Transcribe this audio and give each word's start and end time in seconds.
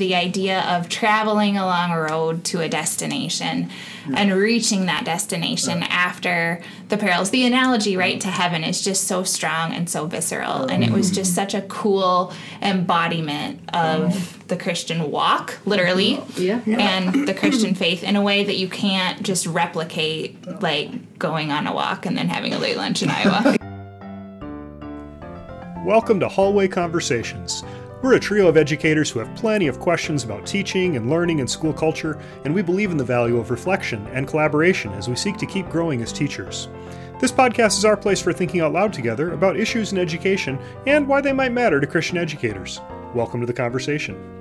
the 0.00 0.14
idea 0.14 0.62
of 0.62 0.88
traveling 0.88 1.56
along 1.56 1.92
a 1.92 2.00
road 2.00 2.42
to 2.42 2.60
a 2.60 2.68
destination 2.68 3.70
and 4.14 4.32
reaching 4.32 4.86
that 4.86 5.04
destination 5.04 5.82
after 5.84 6.60
the 6.88 6.96
perils. 6.96 7.30
The 7.30 7.46
analogy, 7.46 7.96
right, 7.96 8.18
to 8.22 8.28
heaven 8.28 8.64
is 8.64 8.82
just 8.82 9.04
so 9.06 9.22
strong 9.22 9.72
and 9.72 9.88
so 9.88 10.06
visceral. 10.06 10.64
And 10.64 10.82
it 10.82 10.90
was 10.90 11.08
mm-hmm. 11.08 11.16
just 11.16 11.34
such 11.34 11.54
a 11.54 11.60
cool 11.62 12.32
embodiment 12.62 13.60
of 13.74 14.48
the 14.48 14.56
Christian 14.56 15.10
walk, 15.10 15.58
literally, 15.66 16.20
Yeah. 16.36 16.60
and 16.66 17.28
the 17.28 17.34
Christian 17.34 17.74
faith 17.74 18.02
in 18.02 18.16
a 18.16 18.22
way 18.22 18.42
that 18.42 18.56
you 18.56 18.68
can't 18.68 19.22
just 19.22 19.46
replicate, 19.46 20.62
like 20.62 21.18
going 21.18 21.52
on 21.52 21.66
a 21.66 21.74
walk 21.74 22.06
and 22.06 22.16
then 22.16 22.28
having 22.28 22.54
a 22.54 22.58
late 22.58 22.78
lunch 22.78 23.02
in 23.02 23.10
Iowa. 23.10 23.56
Welcome 25.86 26.20
to 26.20 26.28
Hallway 26.28 26.68
Conversations. 26.68 27.62
We're 28.02 28.14
a 28.14 28.20
trio 28.20 28.48
of 28.48 28.56
educators 28.56 29.10
who 29.10 29.18
have 29.18 29.34
plenty 29.36 29.66
of 29.66 29.78
questions 29.78 30.24
about 30.24 30.46
teaching 30.46 30.96
and 30.96 31.10
learning 31.10 31.40
and 31.40 31.50
school 31.50 31.74
culture, 31.74 32.18
and 32.46 32.54
we 32.54 32.62
believe 32.62 32.90
in 32.90 32.96
the 32.96 33.04
value 33.04 33.36
of 33.36 33.50
reflection 33.50 34.06
and 34.06 34.26
collaboration 34.26 34.90
as 34.92 35.06
we 35.06 35.16
seek 35.16 35.36
to 35.36 35.44
keep 35.44 35.68
growing 35.68 36.00
as 36.00 36.10
teachers. 36.10 36.70
This 37.18 37.30
podcast 37.30 37.76
is 37.76 37.84
our 37.84 37.98
place 37.98 38.18
for 38.18 38.32
thinking 38.32 38.62
out 38.62 38.72
loud 38.72 38.94
together 38.94 39.34
about 39.34 39.58
issues 39.58 39.92
in 39.92 39.98
education 39.98 40.58
and 40.86 41.06
why 41.06 41.20
they 41.20 41.34
might 41.34 41.52
matter 41.52 41.78
to 41.78 41.86
Christian 41.86 42.16
educators. 42.16 42.80
Welcome 43.14 43.40
to 43.40 43.46
the 43.46 43.52
conversation. 43.52 44.39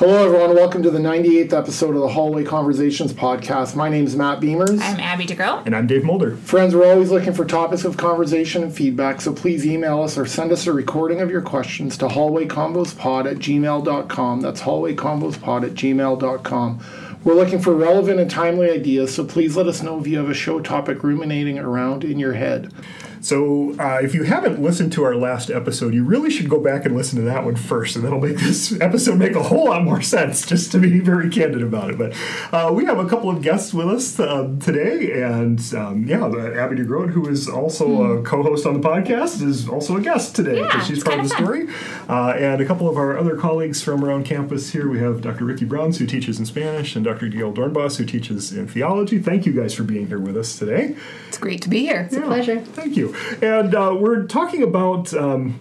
Hello, 0.00 0.24
everyone. 0.24 0.54
Welcome 0.54 0.82
to 0.84 0.90
the 0.90 0.98
98th 0.98 1.52
episode 1.52 1.94
of 1.94 2.00
the 2.00 2.08
Hallway 2.08 2.42
Conversations 2.42 3.12
podcast. 3.12 3.76
My 3.76 3.90
name 3.90 4.06
is 4.06 4.16
Matt 4.16 4.40
Beimers. 4.40 4.80
I'm 4.80 4.98
Abby 4.98 5.26
De 5.26 5.34
Groot. 5.34 5.66
And 5.66 5.76
I'm 5.76 5.86
Dave 5.86 6.04
Mulder. 6.04 6.36
Friends, 6.36 6.74
we're 6.74 6.90
always 6.90 7.10
looking 7.10 7.34
for 7.34 7.44
topics 7.44 7.84
of 7.84 7.98
conversation 7.98 8.62
and 8.62 8.74
feedback, 8.74 9.20
so 9.20 9.34
please 9.34 9.66
email 9.66 10.00
us 10.00 10.16
or 10.16 10.24
send 10.24 10.52
us 10.52 10.66
a 10.66 10.72
recording 10.72 11.20
of 11.20 11.30
your 11.30 11.42
questions 11.42 11.98
to 11.98 12.08
hallwayconvospod 12.08 13.30
at 13.30 13.36
gmail.com. 13.36 14.40
That's 14.40 14.62
hallwayconvospod 14.62 15.64
at 15.64 15.74
gmail.com. 15.74 16.80
We're 17.22 17.34
looking 17.34 17.60
for 17.60 17.74
relevant 17.74 18.20
and 18.20 18.30
timely 18.30 18.70
ideas, 18.70 19.14
so 19.14 19.26
please 19.26 19.54
let 19.54 19.66
us 19.66 19.82
know 19.82 20.00
if 20.00 20.06
you 20.06 20.16
have 20.16 20.30
a 20.30 20.34
show 20.34 20.60
topic 20.60 21.02
ruminating 21.02 21.58
around 21.58 22.04
in 22.04 22.18
your 22.18 22.32
head. 22.32 22.72
So, 23.20 23.74
uh, 23.78 23.98
if 24.02 24.14
you 24.14 24.22
haven't 24.24 24.60
listened 24.62 24.92
to 24.94 25.04
our 25.04 25.14
last 25.14 25.50
episode, 25.50 25.94
you 25.94 26.04
really 26.04 26.30
should 26.30 26.48
go 26.48 26.58
back 26.60 26.86
and 26.86 26.96
listen 26.96 27.18
to 27.18 27.24
that 27.26 27.44
one 27.44 27.56
first, 27.56 27.96
and 27.96 28.04
that'll 28.04 28.20
make 28.20 28.38
this 28.38 28.72
episode 28.80 29.18
make 29.18 29.34
a 29.34 29.42
whole 29.42 29.66
lot 29.66 29.84
more 29.84 30.00
sense, 30.00 30.46
just 30.46 30.72
to 30.72 30.78
be 30.78 31.00
very 31.00 31.28
candid 31.28 31.62
about 31.62 31.90
it. 31.90 31.98
But 31.98 32.14
uh, 32.52 32.72
we 32.72 32.84
have 32.86 32.98
a 32.98 33.08
couple 33.08 33.28
of 33.28 33.42
guests 33.42 33.74
with 33.74 33.88
us 33.88 34.18
uh, 34.18 34.50
today, 34.60 35.22
and 35.22 35.60
um, 35.74 36.06
yeah, 36.06 36.24
uh, 36.24 36.54
Abby 36.54 36.76
De 36.76 36.84
Groot, 36.84 37.10
who 37.10 37.28
is 37.28 37.48
also 37.48 38.18
a 38.18 38.22
co 38.22 38.42
host 38.42 38.66
on 38.66 38.80
the 38.80 38.86
podcast, 38.86 39.42
is 39.42 39.68
also 39.68 39.96
a 39.96 40.00
guest 40.00 40.34
today 40.34 40.58
Yeah, 40.58 40.66
because 40.66 40.86
she's 40.86 41.04
part 41.04 41.20
of 41.20 41.28
the 41.28 41.34
story. 41.34 41.68
Uh, 42.08 42.30
and 42.30 42.60
a 42.60 42.64
couple 42.64 42.88
of 42.88 42.96
our 42.96 43.18
other 43.18 43.36
colleagues 43.36 43.82
from 43.82 44.04
around 44.04 44.24
campus 44.24 44.70
here. 44.70 44.88
We 44.88 44.98
have 45.00 45.20
Dr. 45.20 45.44
Rikki 45.44 45.64
Brons, 45.64 45.98
who 45.98 46.06
teaches 46.06 46.38
in 46.38 46.46
Spanish, 46.46 46.96
and 46.96 47.04
Dr. 47.04 47.28
Gayle 47.28 47.52
Doornbos, 47.52 47.96
who 47.96 48.04
teaches 48.04 48.52
in 48.52 48.66
theology. 48.66 49.18
Thank 49.18 49.46
you 49.46 49.52
guys 49.52 49.74
for 49.74 49.82
being 49.82 50.06
here 50.06 50.18
with 50.18 50.36
us 50.36 50.58
today. 50.58 50.96
It's 51.28 51.38
great 51.38 51.62
to 51.62 51.68
be 51.68 51.80
here. 51.80 52.02
It's 52.02 52.14
yeah, 52.14 52.22
a 52.22 52.26
pleasure. 52.26 52.60
Thank 52.60 52.96
you. 52.96 53.09
And 53.42 53.74
uh, 53.74 53.96
we're 53.98 54.24
talking 54.24 54.62
about 54.62 55.12
um, 55.14 55.58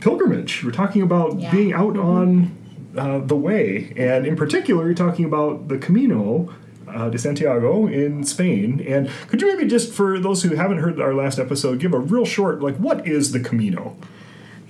pilgrimage. 0.00 0.64
We're 0.64 0.70
talking 0.72 1.02
about 1.02 1.38
Yeah. 1.38 1.50
being 1.50 1.72
out 1.72 1.96
on 1.98 2.56
uh, 2.96 3.18
the 3.20 3.36
way, 3.36 3.92
and 3.96 4.26
in 4.26 4.34
particular, 4.36 4.84
you're 4.86 4.94
talking 4.94 5.24
about 5.24 5.68
the 5.68 5.78
Camino. 5.78 6.52
Uh, 6.88 7.10
de 7.10 7.18
Santiago 7.18 7.86
in 7.86 8.24
Spain, 8.24 8.82
and 8.88 9.10
could 9.28 9.42
you 9.42 9.54
maybe 9.54 9.68
just 9.68 9.92
for 9.92 10.18
those 10.18 10.42
who 10.42 10.54
haven't 10.54 10.78
heard 10.78 10.98
our 10.98 11.12
last 11.12 11.38
episode, 11.38 11.80
give 11.80 11.92
a 11.92 11.98
real 11.98 12.24
short 12.24 12.62
like 12.62 12.76
what 12.78 13.06
is 13.06 13.32
the 13.32 13.40
Camino? 13.40 13.94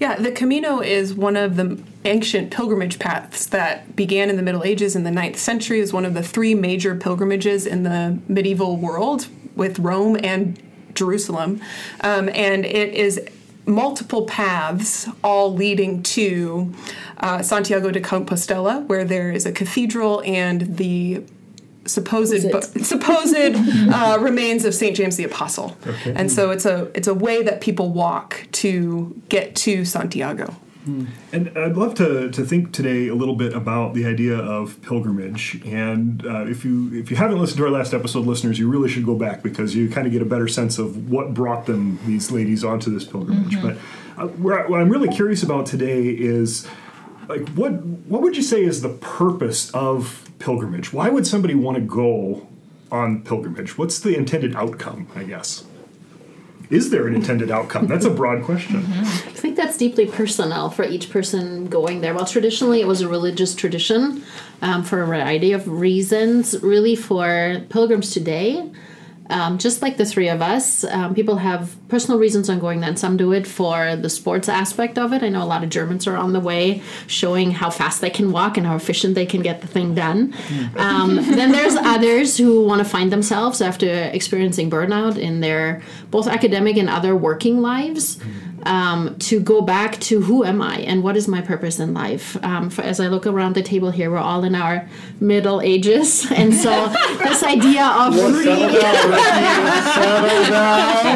Yeah, 0.00 0.16
the 0.16 0.32
Camino 0.32 0.80
is 0.80 1.14
one 1.14 1.36
of 1.36 1.54
the 1.54 1.80
ancient 2.04 2.50
pilgrimage 2.50 2.98
paths 2.98 3.46
that 3.46 3.94
began 3.94 4.30
in 4.30 4.36
the 4.36 4.42
Middle 4.42 4.64
Ages 4.64 4.96
in 4.96 5.04
the 5.04 5.10
9th 5.10 5.36
century 5.36 5.78
is 5.78 5.92
one 5.92 6.04
of 6.04 6.14
the 6.14 6.22
three 6.24 6.56
major 6.56 6.96
pilgrimages 6.96 7.66
in 7.66 7.84
the 7.84 8.18
medieval 8.26 8.76
world 8.76 9.28
with 9.54 9.78
Rome 9.78 10.16
and 10.20 10.60
Jerusalem. 10.98 11.60
Um, 12.00 12.28
and 12.34 12.64
it 12.64 12.94
is 12.94 13.20
multiple 13.66 14.24
paths 14.24 15.08
all 15.22 15.52
leading 15.52 16.02
to 16.02 16.72
uh, 17.18 17.42
Santiago 17.42 17.90
de 17.90 18.00
Compostela 18.00 18.86
where 18.86 19.04
there 19.04 19.30
is 19.30 19.44
a 19.46 19.52
cathedral 19.52 20.22
and 20.24 20.76
the 20.78 21.22
supposed 21.84 22.42
supposed 22.84 23.36
uh, 23.36 24.18
remains 24.20 24.64
of 24.64 24.74
Saint 24.74 24.96
James 24.96 25.16
the 25.16 25.24
Apostle, 25.24 25.76
and 26.06 26.30
so 26.30 26.50
it's 26.50 26.66
a 26.66 26.90
it's 26.94 27.08
a 27.08 27.14
way 27.14 27.42
that 27.42 27.60
people 27.60 27.90
walk 27.90 28.46
to 28.52 29.20
get 29.28 29.54
to 29.56 29.84
Santiago. 29.84 30.54
And 31.32 31.58
I'd 31.58 31.76
love 31.76 31.94
to, 31.96 32.30
to 32.30 32.44
think 32.44 32.72
today 32.72 33.08
a 33.08 33.14
little 33.14 33.34
bit 33.34 33.52
about 33.52 33.94
the 33.94 34.06
idea 34.06 34.36
of 34.36 34.80
pilgrimage. 34.82 35.60
And 35.66 36.24
uh, 36.24 36.46
if 36.46 36.64
you 36.64 36.92
if 36.94 37.10
you 37.10 37.16
haven't 37.16 37.38
listened 37.38 37.58
to 37.58 37.64
our 37.64 37.70
last 37.70 37.92
episode, 37.92 38.26
listeners, 38.26 38.58
you 38.58 38.68
really 38.68 38.88
should 38.88 39.04
go 39.04 39.14
back 39.14 39.42
because 39.42 39.74
you 39.74 39.90
kind 39.90 40.06
of 40.06 40.12
get 40.12 40.22
a 40.22 40.26
better 40.26 40.48
sense 40.48 40.78
of 40.78 41.10
what 41.10 41.34
brought 41.34 41.66
them 41.66 41.98
these 42.06 42.30
ladies 42.30 42.64
onto 42.64 42.90
this 42.90 43.04
pilgrimage. 43.04 43.60
But 43.60 43.76
uh, 44.16 44.28
what 44.28 44.80
I'm 44.80 44.88
really 44.88 45.08
curious 45.08 45.42
about 45.42 45.66
today 45.66 46.06
is 46.08 46.66
like 47.28 47.48
what 47.50 47.72
what 47.72 48.22
would 48.22 48.36
you 48.36 48.42
say 48.42 48.62
is 48.64 48.80
the 48.80 48.88
purpose 48.88 49.70
of 49.72 50.30
pilgrimage? 50.38 50.92
Why 50.92 51.10
would 51.10 51.26
somebody 51.26 51.54
want 51.54 51.76
to 51.76 51.82
go 51.82 52.46
on 52.90 53.22
pilgrimage? 53.22 53.76
What's 53.76 54.00
the 54.00 54.16
intended 54.16 54.56
outcome? 54.56 55.08
I 55.14 55.24
guess. 55.24 55.64
Is 56.70 56.90
there 56.90 57.06
an 57.06 57.14
intended 57.14 57.50
outcome? 57.50 57.86
That's 57.86 58.04
a 58.04 58.10
broad 58.10 58.44
question. 58.44 58.76
I 58.76 59.04
think 59.32 59.56
that's 59.56 59.76
deeply 59.76 60.06
personal 60.06 60.68
for 60.68 60.84
each 60.84 61.08
person 61.08 61.66
going 61.68 62.02
there. 62.02 62.14
Well, 62.14 62.26
traditionally, 62.26 62.80
it 62.82 62.86
was 62.86 63.00
a 63.00 63.08
religious 63.08 63.54
tradition 63.54 64.22
um, 64.60 64.84
for 64.84 65.02
a 65.02 65.06
variety 65.06 65.52
of 65.52 65.66
reasons. 65.66 66.60
Really, 66.62 66.94
for 66.94 67.62
pilgrims 67.70 68.10
today, 68.10 68.70
um, 69.30 69.58
just 69.58 69.82
like 69.82 69.96
the 69.96 70.06
three 70.06 70.28
of 70.28 70.40
us, 70.40 70.84
um, 70.84 71.14
people 71.14 71.36
have 71.36 71.76
personal 71.88 72.18
reasons 72.18 72.48
on 72.48 72.58
going 72.58 72.80
there, 72.80 72.88
and 72.88 72.98
some 72.98 73.16
do 73.16 73.32
it 73.32 73.46
for 73.46 73.96
the 73.96 74.08
sports 74.08 74.48
aspect 74.48 74.98
of 74.98 75.12
it. 75.12 75.22
I 75.22 75.28
know 75.28 75.42
a 75.42 75.46
lot 75.46 75.62
of 75.62 75.70
Germans 75.70 76.06
are 76.06 76.16
on 76.16 76.32
the 76.32 76.40
way, 76.40 76.82
showing 77.06 77.50
how 77.50 77.70
fast 77.70 78.00
they 78.00 78.10
can 78.10 78.32
walk 78.32 78.56
and 78.56 78.66
how 78.66 78.76
efficient 78.76 79.14
they 79.14 79.26
can 79.26 79.42
get 79.42 79.60
the 79.60 79.66
thing 79.66 79.94
done. 79.94 80.34
Um, 80.76 81.16
then 81.16 81.52
there's 81.52 81.74
others 81.76 82.36
who 82.38 82.64
want 82.64 82.80
to 82.80 82.88
find 82.88 83.12
themselves 83.12 83.60
after 83.60 83.86
experiencing 83.86 84.70
burnout 84.70 85.18
in 85.18 85.40
their 85.40 85.82
both 86.10 86.26
academic 86.26 86.76
and 86.76 86.88
other 86.88 87.14
working 87.14 87.60
lives 87.60 88.18
um, 88.64 89.16
to 89.20 89.40
go 89.40 89.60
back 89.62 89.98
to 90.00 90.20
who 90.20 90.44
am 90.44 90.60
I 90.62 90.78
and 90.78 91.02
what 91.02 91.16
is 91.16 91.28
my 91.28 91.40
purpose 91.40 91.78
in 91.78 91.94
life. 91.94 92.42
Um, 92.44 92.70
for, 92.70 92.82
as 92.82 93.00
I 93.00 93.08
look 93.08 93.26
around 93.26 93.54
the 93.54 93.62
table 93.62 93.90
here, 93.90 94.10
we're 94.10 94.18
all 94.18 94.44
in 94.44 94.54
our 94.54 94.88
middle 95.20 95.60
ages, 95.60 96.30
and 96.34 96.54
so 96.54 96.88
this 97.18 97.42
idea 97.42 97.84
of 97.84 98.14
Settle 98.14 98.80
down, 98.80 99.14
Rikki. 99.20 99.40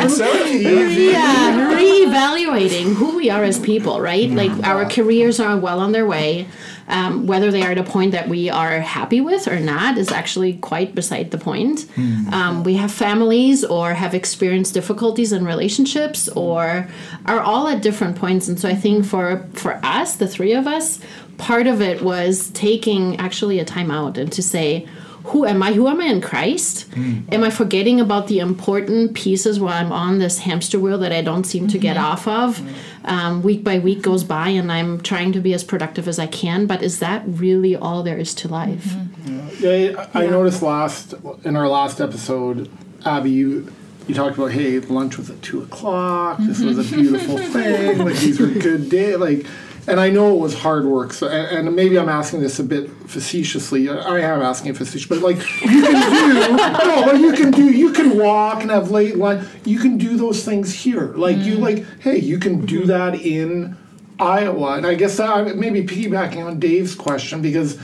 Settle 0.09 0.49
down. 0.49 0.91
yeah, 1.01 1.77
reevaluating 1.77 2.95
who 2.95 3.17
we 3.17 3.31
are 3.31 3.45
as 3.45 3.59
people, 3.59 4.01
right? 4.01 4.31
Like 4.31 4.53
our 4.65 4.85
careers 4.89 5.41
are 5.41 5.57
well 5.57 5.81
on 5.81 5.93
their 5.93 6.07
way. 6.07 6.47
Um, 6.93 7.27
whether 7.27 7.51
they 7.51 7.63
are 7.63 7.71
at 7.71 7.79
a 7.79 7.85
point 7.85 8.13
that 8.13 8.29
we 8.29 8.51
are 8.51 8.81
happy 8.81 9.23
with 9.23 9.49
or 9.49 9.59
not 9.59 9.97
is 9.97 10.13
actually 10.13 10.53
quite 10.59 10.95
beside 10.95 11.31
the 11.31 11.39
point. 11.39 11.87
Um, 12.35 12.65
we 12.65 12.75
have 12.75 12.93
families 12.93 13.65
or 13.65 13.95
have 13.95 14.15
experienced 14.15 14.75
difficulties 14.75 15.33
in 15.33 15.47
relationships 15.47 16.29
or 16.29 16.87
are 17.25 17.41
all 17.41 17.67
at 17.67 17.81
different 17.83 18.17
points. 18.17 18.47
And 18.49 18.61
so 18.61 18.69
I 18.69 18.75
think 18.75 19.07
for 19.07 19.49
for 19.55 19.81
us, 19.83 20.17
the 20.17 20.29
three 20.29 20.53
of 20.53 20.67
us, 20.67 21.01
part 21.39 21.67
of 21.67 21.81
it 21.81 22.03
was 22.03 22.51
taking 22.51 23.17
actually 23.17 23.59
a 23.59 23.65
time 23.65 23.91
out 23.91 24.19
and 24.19 24.31
to 24.33 24.43
say, 24.43 24.87
who 25.25 25.45
am 25.45 25.63
I? 25.63 25.73
Who 25.73 25.89
am 25.89 26.01
I 26.01 26.07
in 26.07 26.21
Christ? 26.21 26.83
Hmm. 26.95 27.21
Am 27.31 27.45
I 27.45 27.51
forgetting 27.51 28.01
about 28.01 28.27
the 28.27 28.39
important 28.41 29.15
pieces 29.15 29.61
while 29.61 29.73
I'm 29.73 29.93
on 29.93 30.19
this 30.19 30.39
hamster 30.39 30.81
wheel 30.81 30.99
that 30.99 31.13
I 31.13 31.23
don't 31.23 31.45
seem 31.45 31.69
to 31.69 31.79
get 31.79 31.97
mm-hmm. 31.97 32.07
off 32.07 32.29
of? 32.29 32.59
Mm-hmm. 32.59 33.07
Um, 33.07 33.43
week 33.43 33.65
by 33.65 33.79
week 33.79 34.03
goes 34.03 34.25
by 34.25 34.49
and 34.49 34.71
I'm 34.71 35.01
trying 35.01 35.33
to 35.33 35.41
be 35.41 35.55
as 35.55 35.65
productive 35.65 36.07
as 36.09 36.19
I 36.19 36.27
can, 36.27 36.67
but 36.67 36.83
is 36.83 36.99
that 37.01 37.23
really 37.27 37.75
all 37.75 38.03
there 38.03 38.19
is 38.19 38.35
to 38.37 38.49
life? 38.49 38.85
Mm-hmm. 38.85 39.65
Yeah, 39.65 40.09
I 40.15 40.25
I 40.25 40.27
noticed 40.27 40.63
last 40.63 41.15
in 41.45 41.57
our 41.57 41.69
last 41.69 42.01
episode, 42.01 42.71
Abby, 43.05 43.31
you 43.31 43.73
you 44.07 44.15
talked 44.15 44.37
about 44.37 44.51
hey, 44.51 44.81
lunch 44.81 45.19
was 45.19 45.31
at 45.31 45.41
two 45.43 45.63
o'clock. 45.63 46.39
This 46.41 46.61
was 46.61 46.79
a 46.79 46.97
beautiful 46.97 47.39
thing. 47.39 47.99
Like 47.99 48.17
these 48.17 48.41
were 48.41 48.49
good 48.49 48.89
days 48.91 49.17
Like, 49.19 49.47
and 49.87 49.99
I 49.99 50.11
know 50.11 50.35
it 50.35 50.39
was 50.39 50.55
hard 50.55 50.85
work. 50.85 51.13
So, 51.13 51.29
and, 51.29 51.67
and 51.67 51.77
maybe 51.77 51.99
I'm 51.99 52.09
asking 52.09 52.41
this 52.41 52.59
a 52.59 52.65
bit 52.65 52.89
facetiously. 53.07 53.89
I 53.89 54.21
am 54.21 54.43
asking 54.43 54.71
it 54.71 54.77
facetiously, 54.77 55.19
but 55.19 55.25
like 55.25 55.37
you 55.63 55.83
can 55.83 56.11
do 56.11 56.57
no, 56.57 57.05
but 57.05 57.19
you 57.19 57.33
can 57.33 57.51
do 57.51 57.71
you 57.71 57.93
can 57.93 58.17
walk 58.17 58.63
and 58.63 58.71
have 58.71 58.91
late 58.91 59.17
lunch. 59.17 59.49
You 59.65 59.79
can 59.79 59.99
do 59.99 60.17
those 60.17 60.45
things 60.45 60.73
here. 60.73 61.13
Like 61.15 61.39
you 61.39 61.57
mm. 61.57 61.61
like 61.61 62.01
hey, 62.01 62.19
you 62.19 62.39
can 62.39 62.65
do 62.65 62.81
mm-hmm. 62.81 62.89
that 62.89 63.15
in 63.17 63.77
Iowa. 64.21 64.77
And 64.77 64.87
I 64.87 64.95
guess 64.95 65.17
that 65.17 65.57
maybe 65.57 65.83
piggybacking 65.85 66.45
on 66.45 66.61
Dave's 66.61 66.95
question 66.95 67.43
because 67.43 67.79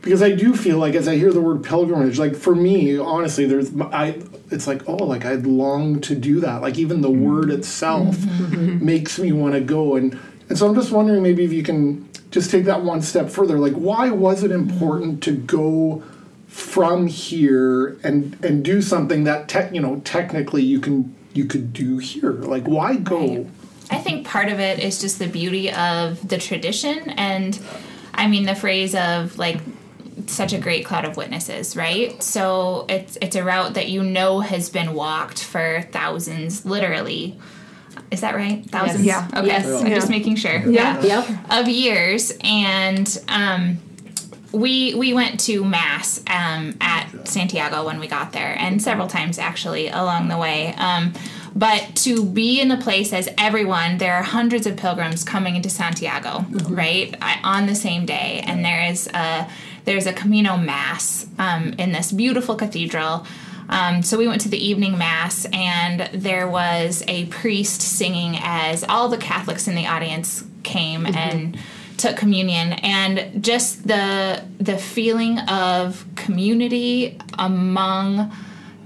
because 0.00 0.22
I 0.22 0.32
do 0.32 0.54
feel 0.54 0.78
like 0.78 0.94
as 0.94 1.06
I 1.06 1.16
hear 1.16 1.32
the 1.32 1.40
word 1.40 1.62
pilgrimage, 1.62 2.18
like 2.18 2.34
for 2.34 2.54
me, 2.54 2.98
honestly, 2.98 3.46
there's 3.46 3.70
I. 3.80 4.20
It's 4.50 4.66
like 4.66 4.86
oh, 4.88 4.96
like 4.96 5.24
I'd 5.24 5.46
long 5.46 6.00
to 6.02 6.14
do 6.14 6.40
that. 6.40 6.60
Like 6.60 6.78
even 6.78 7.02
the 7.02 7.08
mm-hmm. 7.08 7.24
word 7.24 7.50
itself 7.50 8.16
mm-hmm. 8.16 8.84
makes 8.84 9.18
me 9.18 9.32
want 9.32 9.54
to 9.54 9.60
go, 9.60 9.96
and 9.96 10.18
and 10.52 10.58
so 10.58 10.68
I'm 10.68 10.74
just 10.74 10.92
wondering 10.92 11.22
maybe 11.22 11.44
if 11.44 11.52
you 11.54 11.62
can 11.62 12.06
just 12.30 12.50
take 12.50 12.66
that 12.66 12.82
one 12.82 13.00
step 13.00 13.30
further. 13.30 13.58
Like 13.58 13.72
why 13.72 14.10
was 14.10 14.42
it 14.42 14.50
important 14.50 15.22
to 15.22 15.32
go 15.32 16.02
from 16.46 17.06
here 17.06 17.96
and 18.04 18.36
and 18.44 18.62
do 18.62 18.82
something 18.82 19.24
that 19.24 19.48
tech 19.48 19.72
you 19.74 19.80
know 19.80 20.00
technically 20.00 20.62
you 20.62 20.78
can 20.78 21.16
you 21.32 21.46
could 21.46 21.72
do 21.72 21.96
here? 21.96 22.32
Like 22.32 22.64
why 22.64 22.96
go? 22.96 23.18
Right. 23.18 23.46
I 23.90 23.96
think 23.96 24.26
part 24.26 24.48
of 24.48 24.60
it 24.60 24.78
is 24.78 25.00
just 25.00 25.18
the 25.18 25.26
beauty 25.26 25.72
of 25.72 26.28
the 26.28 26.36
tradition 26.36 27.08
and 27.16 27.58
I 28.12 28.26
mean 28.26 28.44
the 28.44 28.54
phrase 28.54 28.94
of 28.94 29.38
like 29.38 29.58
such 30.26 30.52
a 30.52 30.58
great 30.58 30.84
cloud 30.84 31.06
of 31.06 31.16
witnesses, 31.16 31.76
right? 31.76 32.22
So 32.22 32.84
it's 32.90 33.16
it's 33.22 33.36
a 33.36 33.42
route 33.42 33.72
that 33.72 33.88
you 33.88 34.02
know 34.02 34.40
has 34.40 34.68
been 34.68 34.92
walked 34.92 35.42
for 35.42 35.80
thousands, 35.92 36.66
literally. 36.66 37.38
Is 38.12 38.20
that 38.20 38.34
right? 38.34 38.64
Thousands. 38.70 39.04
Yes. 39.04 39.32
Okay. 39.34 39.46
Yes. 39.46 39.66
I'm 39.66 39.86
just 39.94 40.10
making 40.10 40.36
sure. 40.36 40.58
Yeah. 40.68 41.00
Yep. 41.02 41.28
Of 41.50 41.68
years, 41.68 42.32
and 42.44 43.18
um, 43.28 43.78
we 44.52 44.94
we 44.94 45.14
went 45.14 45.40
to 45.40 45.64
mass 45.64 46.20
um, 46.28 46.76
at 46.80 47.08
Santiago 47.26 47.86
when 47.86 47.98
we 47.98 48.06
got 48.06 48.32
there, 48.32 48.54
and 48.58 48.82
several 48.82 49.06
times 49.08 49.38
actually 49.38 49.88
along 49.88 50.28
the 50.28 50.36
way. 50.36 50.74
Um, 50.76 51.12
but 51.54 51.96
to 51.96 52.24
be 52.24 52.60
in 52.60 52.70
a 52.70 52.78
place 52.80 53.12
as 53.12 53.28
everyone, 53.38 53.98
there 53.98 54.14
are 54.14 54.22
hundreds 54.22 54.66
of 54.66 54.76
pilgrims 54.76 55.22
coming 55.24 55.54
into 55.56 55.68
Santiago, 55.68 56.46
right, 56.68 57.14
I- 57.20 57.40
on 57.44 57.66
the 57.66 57.74
same 57.74 58.06
day, 58.06 58.42
and 58.46 58.64
there 58.64 58.90
is 58.90 59.06
a 59.08 59.48
there's 59.84 60.06
a 60.06 60.12
Camino 60.12 60.56
mass 60.56 61.26
um, 61.38 61.74
in 61.78 61.92
this 61.92 62.12
beautiful 62.12 62.54
cathedral. 62.56 63.26
Um, 63.72 64.02
so 64.02 64.18
we 64.18 64.28
went 64.28 64.42
to 64.42 64.50
the 64.50 64.62
evening 64.62 64.98
mass, 64.98 65.46
and 65.50 66.10
there 66.12 66.46
was 66.46 67.02
a 67.08 67.24
priest 67.26 67.80
singing 67.80 68.36
as 68.38 68.84
all 68.84 69.08
the 69.08 69.16
Catholics 69.16 69.66
in 69.66 69.74
the 69.74 69.86
audience 69.86 70.44
came 70.62 71.06
and 71.06 71.58
took 71.96 72.16
communion, 72.16 72.74
and 72.74 73.42
just 73.42 73.88
the 73.88 74.44
the 74.60 74.76
feeling 74.76 75.38
of 75.38 76.04
community 76.16 77.18
among 77.38 78.30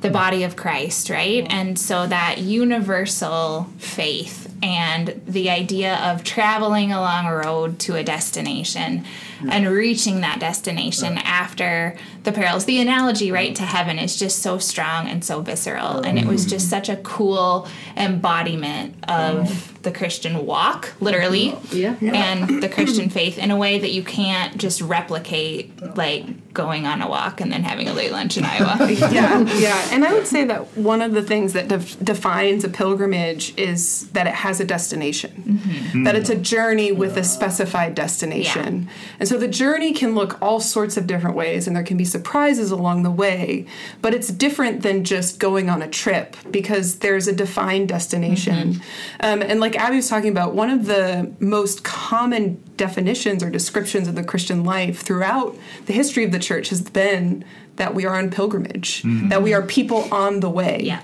the 0.03 0.11
body 0.11 0.45
of 0.45 0.55
Christ, 0.55 1.11
right? 1.11 1.45
And 1.51 1.77
so 1.77 2.07
that 2.07 2.39
universal 2.39 3.67
faith 3.79 4.56
and 4.63 5.21
the 5.27 5.51
idea 5.51 5.97
of 5.97 6.25
traveling 6.25 6.93
along 6.93 7.27
a 7.27 7.37
road 7.37 7.79
to 7.81 7.97
a 7.97 8.03
destination 8.03 9.05
and 9.51 9.69
reaching 9.69 10.21
that 10.23 10.41
destination 10.41 11.19
after 11.19 11.97
the 12.25 12.33
perils. 12.33 12.65
The 12.65 12.81
analogy, 12.81 13.31
right, 13.31 13.55
to 13.55 13.63
heaven 13.63 13.99
is 13.99 14.19
just 14.19 14.43
so 14.43 14.59
strong 14.59 15.09
and 15.09 15.25
so 15.25 15.41
visceral. 15.41 16.01
And 16.01 16.19
it 16.19 16.27
was 16.27 16.43
mm-hmm. 16.43 16.51
just 16.51 16.71
such 16.71 16.89
a 16.89 16.97
cool 16.97 17.69
embodiment 17.97 18.97
of 19.09 19.73
the 19.83 19.93
Christian 19.93 20.45
walk, 20.45 20.93
literally, 21.01 21.57
Yeah. 21.71 21.95
and 22.03 22.61
the 22.63 22.69
Christian 22.69 23.09
faith 23.09 23.39
in 23.39 23.53
a 23.53 23.57
way 23.57 23.79
that 23.79 23.93
you 23.93 24.03
can't 24.03 24.59
just 24.59 24.81
replicate, 24.81 25.97
like 25.97 26.53
going 26.53 26.87
on 26.87 27.03
a 27.03 27.09
walk 27.09 27.41
and 27.41 27.53
then 27.53 27.63
having 27.63 27.87
a 27.87 27.93
late 27.93 28.11
lunch 28.11 28.37
in 28.37 28.45
Iowa. 28.45 28.77
yeah, 28.91 29.41
yeah. 29.59 29.89
And 29.93 30.05
I 30.05 30.13
would 30.13 30.27
say 30.27 30.45
that 30.47 30.77
one 30.77 31.03
of 31.03 31.13
the 31.13 31.23
things 31.23 31.53
that 31.53 31.69
def- 31.69 32.03
defines 32.03 32.65
a 32.65 32.69
pilgrimage 32.69 33.57
is 33.57 34.09
that 34.09 34.27
it 34.27 34.35
has 34.47 34.61
a 34.61 34.65
destination, 34.65 35.33
mm-hmm. 35.37 36.05
that 36.05 36.15
it's 36.15 36.31
a 36.31 36.37
mm. 36.37 36.43
journey 36.55 36.91
with 37.03 37.17
a 37.17 37.25
specified 37.25 37.93
destination. 37.95 38.89
And 39.19 39.29
so 39.29 39.37
the 39.39 39.53
journey 39.63 39.93
can 39.93 40.15
look 40.15 40.41
all 40.41 40.61
sorts 40.61 40.97
of 40.97 41.07
different 41.07 41.37
ways, 41.43 41.67
and 41.67 41.75
there 41.75 41.83
can 41.91 41.97
be 41.97 42.05
surprises 42.05 42.71
along 42.71 43.03
the 43.03 43.11
way, 43.25 43.67
but 44.03 44.15
it's 44.15 44.29
different 44.29 44.83
than 44.83 45.03
just 45.03 45.41
going 45.41 45.69
on 45.69 45.83
a 45.83 45.89
trip 45.89 46.37
because 46.51 46.87
there's 47.01 47.27
a 47.29 47.33
defined 47.33 47.89
destination. 47.89 48.75
Mm-hmm. 48.75 49.27
Um, 49.27 49.43
and 49.43 49.59
like 49.59 49.75
Abby 49.77 49.97
was 49.97 50.09
talking 50.09 50.31
about, 50.31 50.55
one 50.55 50.71
of 50.71 50.87
the 50.87 51.33
most 51.41 51.83
common 51.83 52.63
definitions 52.77 53.43
or 53.43 53.51
descriptions 53.51 54.07
of 54.09 54.15
the 54.15 54.25
Christian 54.25 54.65
life 54.65 55.01
throughout 55.03 55.57
the 55.87 55.93
history 55.93 56.25
of 56.25 56.31
the 56.31 56.39
church 56.39 56.69
has 56.69 56.83
been 56.83 57.45
that 57.77 57.95
we 57.95 58.07
are 58.07 58.15
on 58.15 58.31
pilgrimage, 58.31 59.03
mm-hmm. 59.03 59.29
that 59.29 59.43
we 59.43 59.55
are 59.55 59.63
people 59.63 60.09
on 60.13 60.41
the 60.41 60.51
way 60.51 60.81
Yeah. 60.85 61.03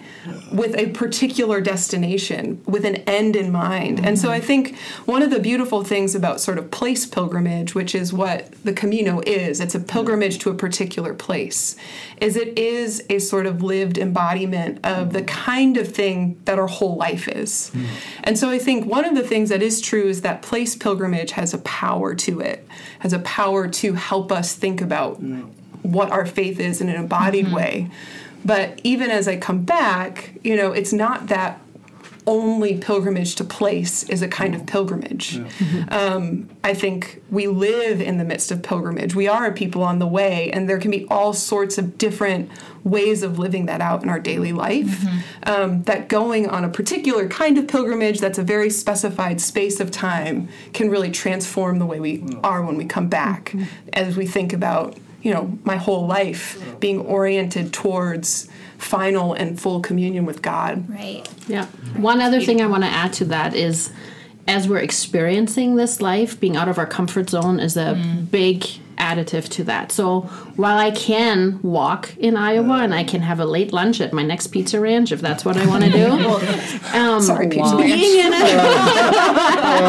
with 0.52 0.76
a 0.76 0.88
particular 0.88 1.60
destination, 1.60 2.60
with 2.66 2.84
an 2.84 2.96
end 3.06 3.36
in 3.36 3.52
mind. 3.52 4.04
And 4.04 4.18
so 4.18 4.30
I 4.30 4.38
mm-hmm. 4.38 4.46
think 4.46 4.78
one 5.06 5.22
of 5.22 5.30
the 5.30 5.38
beautiful 5.40 5.84
things 5.84 6.14
about 6.14 6.40
sort 6.40 6.58
of 6.58 6.70
place 6.70 7.06
pilgrimage, 7.06 7.74
which 7.74 7.94
is 7.94 8.12
what 8.12 8.52
the 8.64 8.72
Camino 8.72 9.20
is, 9.26 9.60
it's 9.60 9.74
a 9.74 9.80
pilgrimage 9.80 10.38
to 10.40 10.50
a 10.50 10.54
particular 10.54 11.14
place, 11.14 11.76
is 12.20 12.36
it 12.36 12.58
is 12.58 13.02
a 13.10 13.18
sort 13.18 13.46
of 13.46 13.62
lived 13.62 13.98
embodiment 13.98 14.84
of 14.84 15.12
the 15.12 15.20
mm-hmm. 15.20 15.26
kind 15.26 15.76
of 15.76 15.88
thing 15.88 16.40
that 16.44 16.58
our 16.58 16.68
whole 16.68 16.96
life 16.96 17.28
is. 17.28 17.70
And 18.24 18.38
so 18.38 18.50
I 18.50 18.58
think 18.58 18.86
one 18.86 19.04
of 19.04 19.14
the 19.14 19.22
things 19.22 19.48
that 19.48 19.62
is 19.62 19.80
true 19.80 20.08
is 20.08 20.22
that 20.22 20.42
place 20.42 20.76
pilgrimage 20.76 21.32
has 21.32 21.52
a 21.54 21.58
power 21.58 22.14
to 22.14 22.40
it, 22.40 22.66
has 23.00 23.12
a 23.12 23.18
power 23.20 23.68
to 23.68 23.94
help 23.94 24.32
us 24.32 24.54
think 24.54 24.80
about 24.80 25.20
what 25.82 26.10
our 26.10 26.26
faith 26.26 26.60
is 26.60 26.80
in 26.80 26.88
an 26.88 26.96
embodied 26.96 27.46
mm-hmm. 27.46 27.54
way. 27.54 27.90
But 28.44 28.80
even 28.82 29.10
as 29.10 29.28
I 29.28 29.36
come 29.36 29.62
back, 29.62 30.32
you 30.42 30.56
know, 30.56 30.72
it's 30.72 30.92
not 30.92 31.28
that 31.28 31.60
only 32.26 32.78
pilgrimage 32.78 33.34
to 33.34 33.44
place 33.44 34.04
is 34.04 34.22
a 34.22 34.28
kind 34.28 34.54
of 34.54 34.64
pilgrimage. 34.66 35.38
Mm-hmm. 35.38 35.92
Um, 35.92 36.48
I 36.62 36.72
think 36.72 37.20
we 37.30 37.48
live 37.48 38.00
in 38.00 38.18
the 38.18 38.24
midst 38.24 38.52
of 38.52 38.62
pilgrimage. 38.62 39.14
We 39.14 39.26
are 39.26 39.46
a 39.46 39.52
people 39.52 39.82
on 39.82 39.98
the 39.98 40.06
way, 40.06 40.50
and 40.52 40.68
there 40.68 40.78
can 40.78 40.90
be 40.90 41.06
all 41.10 41.32
sorts 41.32 41.78
of 41.78 41.98
different 41.98 42.50
ways 42.84 43.22
of 43.22 43.38
living 43.38 43.66
that 43.66 43.80
out 43.80 44.02
in 44.02 44.08
our 44.08 44.20
daily 44.20 44.52
life. 44.52 44.86
Mm-hmm. 44.86 45.18
Um, 45.44 45.82
that 45.84 46.08
going 46.08 46.48
on 46.48 46.64
a 46.64 46.68
particular 46.68 47.28
kind 47.28 47.58
of 47.58 47.66
pilgrimage 47.66 48.20
that's 48.20 48.38
a 48.38 48.44
very 48.44 48.70
specified 48.70 49.40
space 49.40 49.80
of 49.80 49.90
time 49.90 50.48
can 50.72 50.90
really 50.90 51.10
transform 51.10 51.80
the 51.80 51.86
way 51.86 51.98
we 51.98 52.18
mm. 52.18 52.40
are 52.44 52.64
when 52.64 52.76
we 52.76 52.84
come 52.84 53.08
back 53.08 53.54
as 53.92 54.16
we 54.16 54.26
think 54.26 54.52
about 54.52 54.96
you 55.22 55.32
know 55.32 55.58
my 55.64 55.76
whole 55.76 56.06
life 56.06 56.60
being 56.80 57.00
oriented 57.00 57.72
towards 57.72 58.48
final 58.78 59.32
and 59.32 59.60
full 59.60 59.80
communion 59.80 60.26
with 60.26 60.42
god 60.42 60.88
right. 60.88 61.28
Yeah. 61.48 61.66
One 61.96 62.20
other 62.20 62.40
thing 62.40 62.60
I 62.60 62.66
want 62.66 62.84
to 62.84 62.88
add 62.88 63.12
to 63.14 63.24
that 63.26 63.54
is 63.54 63.92
as 64.48 64.68
we're 64.68 64.78
experiencing 64.78 65.76
this 65.76 66.00
life, 66.00 66.38
being 66.40 66.56
out 66.56 66.68
of 66.68 66.78
our 66.78 66.86
comfort 66.86 67.30
zone 67.30 67.60
is 67.60 67.76
a 67.76 67.94
mm. 67.94 68.30
big 68.30 68.66
additive 69.02 69.48
to 69.56 69.64
that. 69.64 69.90
So 69.92 70.20
while 70.56 70.78
I 70.78 70.90
can 70.92 71.60
walk 71.62 72.16
in 72.18 72.36
Iowa 72.36 72.76
and 72.84 72.94
I 72.94 73.04
can 73.04 73.20
have 73.22 73.40
a 73.40 73.44
late 73.44 73.72
lunch 73.72 74.00
at 74.00 74.12
my 74.12 74.22
next 74.22 74.46
pizza 74.48 74.78
ranch 74.80 75.10
if 75.12 75.20
that's 75.20 75.44
what 75.44 75.56
I 75.56 75.66
want 75.66 75.82
to 75.84 75.90
do, 75.90 76.06
um, 76.98 77.20
sorry 77.20 77.48
pizza 77.48 77.76
ranch 77.76 77.92
being 77.94 78.26
in 78.26 78.32
a 78.32 78.36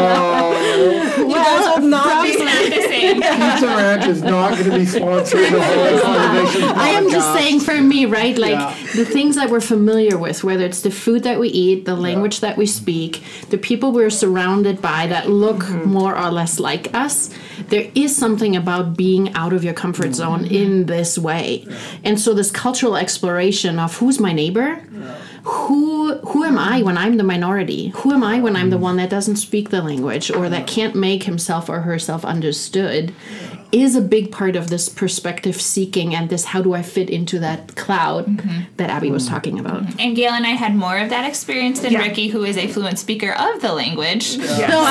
you 1.28 1.34
guys 1.34 1.64
will 1.80 1.88
not 1.88 2.22
be 2.24 2.32
the 2.36 2.82
same. 2.88 3.16
Pizza 3.22 3.66
Ranch 3.66 4.06
is 4.06 4.22
not 4.22 4.50
going 4.58 4.70
to 4.70 4.78
be 4.78 4.84
sponsoring 4.84 5.50
the 5.50 5.62
whole 5.62 6.78
I 6.78 6.88
am 6.98 7.10
just 7.10 7.32
saying 7.38 7.60
for 7.60 7.80
me, 7.80 8.06
right? 8.06 8.36
Like 8.36 8.52
Yeah. 8.52 8.74
the 8.96 9.04
things 9.04 9.36
that 9.36 9.50
we're 9.50 9.60
familiar 9.60 10.16
with, 10.18 10.42
whether 10.44 10.64
it's 10.64 10.82
the 10.82 10.90
food 10.90 11.22
that 11.24 11.38
we 11.40 11.48
eat, 11.48 11.84
the 11.84 11.94
language 11.94 12.40
that 12.40 12.56
we 12.56 12.66
speak, 12.66 13.22
the 13.50 13.58
people 13.58 13.92
we're 13.92 14.10
surrounded 14.10 14.76
by 14.82 15.06
that 15.14 15.28
look 15.30 15.54
Mm-hmm. 15.64 15.90
more 15.98 16.14
or 16.18 16.30
less 16.30 16.58
like 16.58 16.84
us, 16.94 17.30
there 17.68 17.86
is 17.94 18.10
something 18.16 18.56
about 18.56 18.96
being 18.96 19.03
out 19.34 19.52
of 19.52 19.62
your 19.64 19.74
comfort 19.74 20.04
Mm-hmm. 20.06 20.12
zone 20.14 20.44
in 20.46 20.86
this 20.86 21.16
way. 21.18 21.66
And 22.04 22.18
so 22.20 22.34
this 22.34 22.50
cultural 22.50 22.96
exploration 22.96 23.78
of 23.78 23.96
who's 23.98 24.18
my 24.20 24.32
neighbor? 24.32 24.82
Who 25.44 26.14
who 26.28 26.44
am 26.44 26.58
I 26.58 26.82
when 26.82 26.96
I'm 26.96 27.16
the 27.18 27.22
minority? 27.24 27.88
Who 27.96 28.12
am 28.12 28.22
I 28.24 28.40
when 28.40 28.56
I'm 28.56 28.70
the 28.70 28.78
one 28.78 28.96
that 28.96 29.10
doesn't 29.10 29.36
speak 29.36 29.68
the 29.68 29.82
language 29.82 30.30
or 30.30 30.48
that 30.48 30.66
can't 30.66 30.94
make 30.94 31.24
himself 31.24 31.68
or 31.68 31.80
herself 31.80 32.24
understood? 32.24 33.12
Is 33.74 33.96
a 33.96 34.00
big 34.00 34.30
part 34.30 34.54
of 34.54 34.70
this 34.70 34.88
perspective 34.88 35.56
seeking 35.60 36.14
and 36.14 36.30
this 36.30 36.44
how 36.44 36.62
do 36.62 36.74
I 36.74 36.82
fit 36.82 37.10
into 37.10 37.40
that 37.40 37.74
cloud 37.74 38.26
mm-hmm. 38.26 38.60
that 38.76 38.88
Abby 38.88 39.10
was 39.10 39.26
talking 39.26 39.58
about. 39.58 39.82
Mm-hmm. 39.82 39.98
And 40.02 40.14
Gayle 40.16 40.32
and 40.34 40.46
I 40.46 40.50
had 40.64 40.76
more 40.76 40.96
of 40.96 41.08
that 41.10 41.24
experience 41.28 41.80
than 41.80 41.90
Yeah. 41.92 42.02
Rikki, 42.06 42.28
who 42.28 42.44
is 42.44 42.56
a 42.56 42.68
fluent 42.68 42.98
speaker 43.00 43.32
of 43.32 43.60
the 43.62 43.72
language. 43.72 44.24
So 44.38 44.42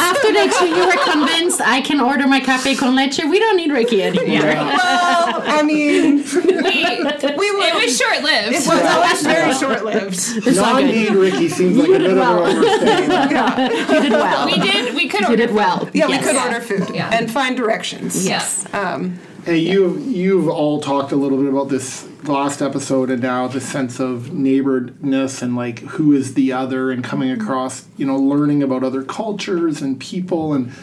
after 0.10 0.30
that, 0.38 0.50
so 0.60 0.66
you 0.66 0.86
were 0.86 1.02
convinced 1.14 1.62
I 1.62 1.80
can 1.82 2.00
order 2.02 2.28
my 2.28 2.42
cafe 2.42 2.76
con 2.76 2.94
leche. 2.96 3.20
We 3.24 3.40
don't 3.40 3.56
need 3.56 3.72
Rikki 3.72 4.04
anymore. 4.04 4.42
well 4.44 5.42
i 5.46 5.62
mean 5.64 6.18
We, 6.18 7.52
we 7.58 7.64
it 7.72 7.76
was 7.86 7.98
short 7.98 8.22
lived. 8.24 8.54
it 8.56 8.68
was 8.68 8.84
always 8.96 9.22
very 9.24 9.54
short-lived 9.54 10.48
It's 10.48 10.58
all 10.58 10.76
good. 10.78 10.86
need 10.88 11.12
Rikki 11.12 11.48
seems 11.50 11.78
like 11.78 11.90
a 11.90 11.92
bit 12.00 12.12
of 12.12 12.18
well. 12.18 12.46
an 12.46 12.58
overstatement. 12.58 13.90
You 13.94 14.02
did 14.02 14.12
well. 14.12 14.46
We 14.46 14.58
did. 14.60 14.94
We 14.96 15.08
could 15.08 15.22
You 15.22 15.28
order. 15.28 15.38
did 15.48 15.54
well. 15.56 15.90
yeah 15.94 16.08
we 16.08 16.14
Yes. 16.14 16.26
could 16.26 16.36
order 16.36 16.62
food 16.62 16.96
Yeah. 16.96 17.10
and 17.18 17.32
find 17.32 17.56
directions 17.56 18.26
Yes. 18.26 18.66
Um, 18.74 19.20
hey, 19.46 19.60
you've 19.60 20.04
you've 20.08 20.50
all 20.50 20.82
talked 20.82 21.12
a 21.12 21.16
little 21.16 21.38
bit 21.38 21.48
about 21.48 21.70
this 21.70 22.08
last 22.24 22.60
episode, 22.60 23.12
and 23.12 23.22
now 23.22 23.48
the 23.48 23.62
sense 23.62 24.00
of 24.00 24.34
neighborness 24.34 25.44
and 25.44 25.56
like 25.56 25.80
who 25.80 26.12
is 26.12 26.34
the 26.34 26.54
other, 26.54 26.90
and 26.90 27.04
coming 27.04 27.30
mm-hmm. 27.30 27.42
across, 27.42 27.86
you 27.98 28.06
know, 28.08 28.18
learning 28.18 28.64
about 28.64 28.84
other 28.84 29.04
cultures 29.04 29.80
and 29.80 30.00
people, 30.00 30.54
and 30.54 30.74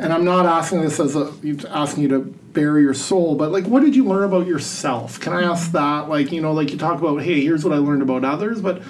and 0.00 0.12
I'm 0.12 0.24
not 0.24 0.46
asking 0.46 0.80
this 0.80 0.98
as 0.98 1.14
a 1.14 1.32
asking 1.70 2.02
you 2.02 2.08
to 2.08 2.18
bare 2.18 2.80
your 2.80 2.94
soul, 2.94 3.36
but 3.36 3.52
like, 3.52 3.66
what 3.66 3.84
did 3.84 3.94
you 3.94 4.04
learn 4.04 4.24
about 4.24 4.48
yourself? 4.48 5.20
Can 5.20 5.32
I 5.32 5.44
ask 5.44 5.70
that? 5.70 6.08
Like, 6.08 6.32
you 6.32 6.40
know, 6.40 6.52
like 6.52 6.72
you 6.72 6.76
talk 6.76 6.98
about, 6.98 7.22
hey, 7.22 7.40
here's 7.40 7.64
what 7.64 7.72
I 7.72 7.78
learned 7.78 8.02
about 8.02 8.24
others, 8.24 8.60
but 8.60 8.82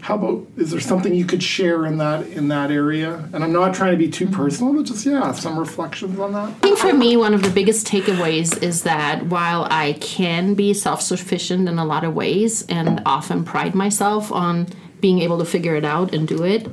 how 0.00 0.14
about 0.14 0.46
is 0.56 0.70
there 0.70 0.80
something 0.80 1.14
you 1.14 1.24
could 1.24 1.42
share 1.42 1.84
in 1.84 1.98
that 1.98 2.26
in 2.28 2.48
that 2.48 2.70
area? 2.70 3.28
And 3.32 3.42
I'm 3.42 3.52
not 3.52 3.74
trying 3.74 3.92
to 3.92 3.98
be 3.98 4.08
too 4.08 4.28
personal, 4.28 4.72
but 4.72 4.84
just 4.84 5.04
yeah, 5.04 5.32
some 5.32 5.58
reflections 5.58 6.18
on 6.18 6.32
that. 6.32 6.48
I 6.48 6.52
think 6.52 6.78
for 6.78 6.92
me, 6.92 7.16
one 7.16 7.34
of 7.34 7.42
the 7.42 7.50
biggest 7.50 7.86
takeaways 7.86 8.62
is 8.62 8.84
that 8.84 9.26
while 9.26 9.66
I 9.70 9.94
can 9.94 10.54
be 10.54 10.72
self 10.72 11.02
sufficient 11.02 11.68
in 11.68 11.78
a 11.78 11.84
lot 11.84 12.04
of 12.04 12.14
ways 12.14 12.64
and 12.68 13.02
often 13.04 13.44
pride 13.44 13.74
myself 13.74 14.30
on 14.32 14.68
being 15.00 15.20
able 15.20 15.38
to 15.38 15.44
figure 15.44 15.76
it 15.76 15.84
out 15.84 16.14
and 16.14 16.26
do 16.26 16.44
it 16.44 16.68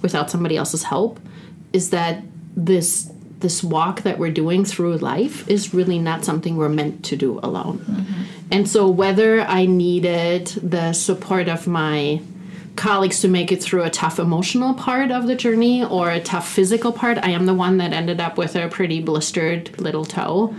without 0.00 0.30
somebody 0.30 0.56
else's 0.56 0.84
help, 0.84 1.20
is 1.72 1.90
that 1.90 2.22
this 2.56 3.10
this 3.40 3.62
walk 3.62 4.02
that 4.02 4.18
we're 4.18 4.30
doing 4.30 4.64
through 4.64 4.96
life 4.98 5.48
is 5.48 5.74
really 5.74 5.98
not 5.98 6.24
something 6.24 6.56
we're 6.56 6.68
meant 6.68 7.04
to 7.04 7.16
do 7.16 7.40
alone. 7.42 7.78
Mm-hmm. 7.78 8.22
And 8.52 8.68
so 8.68 8.88
whether 8.88 9.40
I 9.40 9.66
needed 9.66 10.46
the 10.46 10.92
support 10.92 11.48
of 11.48 11.66
my 11.66 12.20
colleagues 12.76 13.20
to 13.20 13.28
make 13.28 13.52
it 13.52 13.62
through 13.62 13.82
a 13.82 13.90
tough 13.90 14.18
emotional 14.18 14.74
part 14.74 15.10
of 15.10 15.26
the 15.26 15.34
journey 15.34 15.84
or 15.84 16.10
a 16.10 16.20
tough 16.20 16.48
physical 16.48 16.92
part. 16.92 17.18
I 17.18 17.30
am 17.30 17.46
the 17.46 17.54
one 17.54 17.78
that 17.78 17.92
ended 17.92 18.20
up 18.20 18.38
with 18.38 18.56
a 18.56 18.68
pretty 18.68 19.00
blistered 19.00 19.78
little 19.80 20.04
toe. 20.04 20.54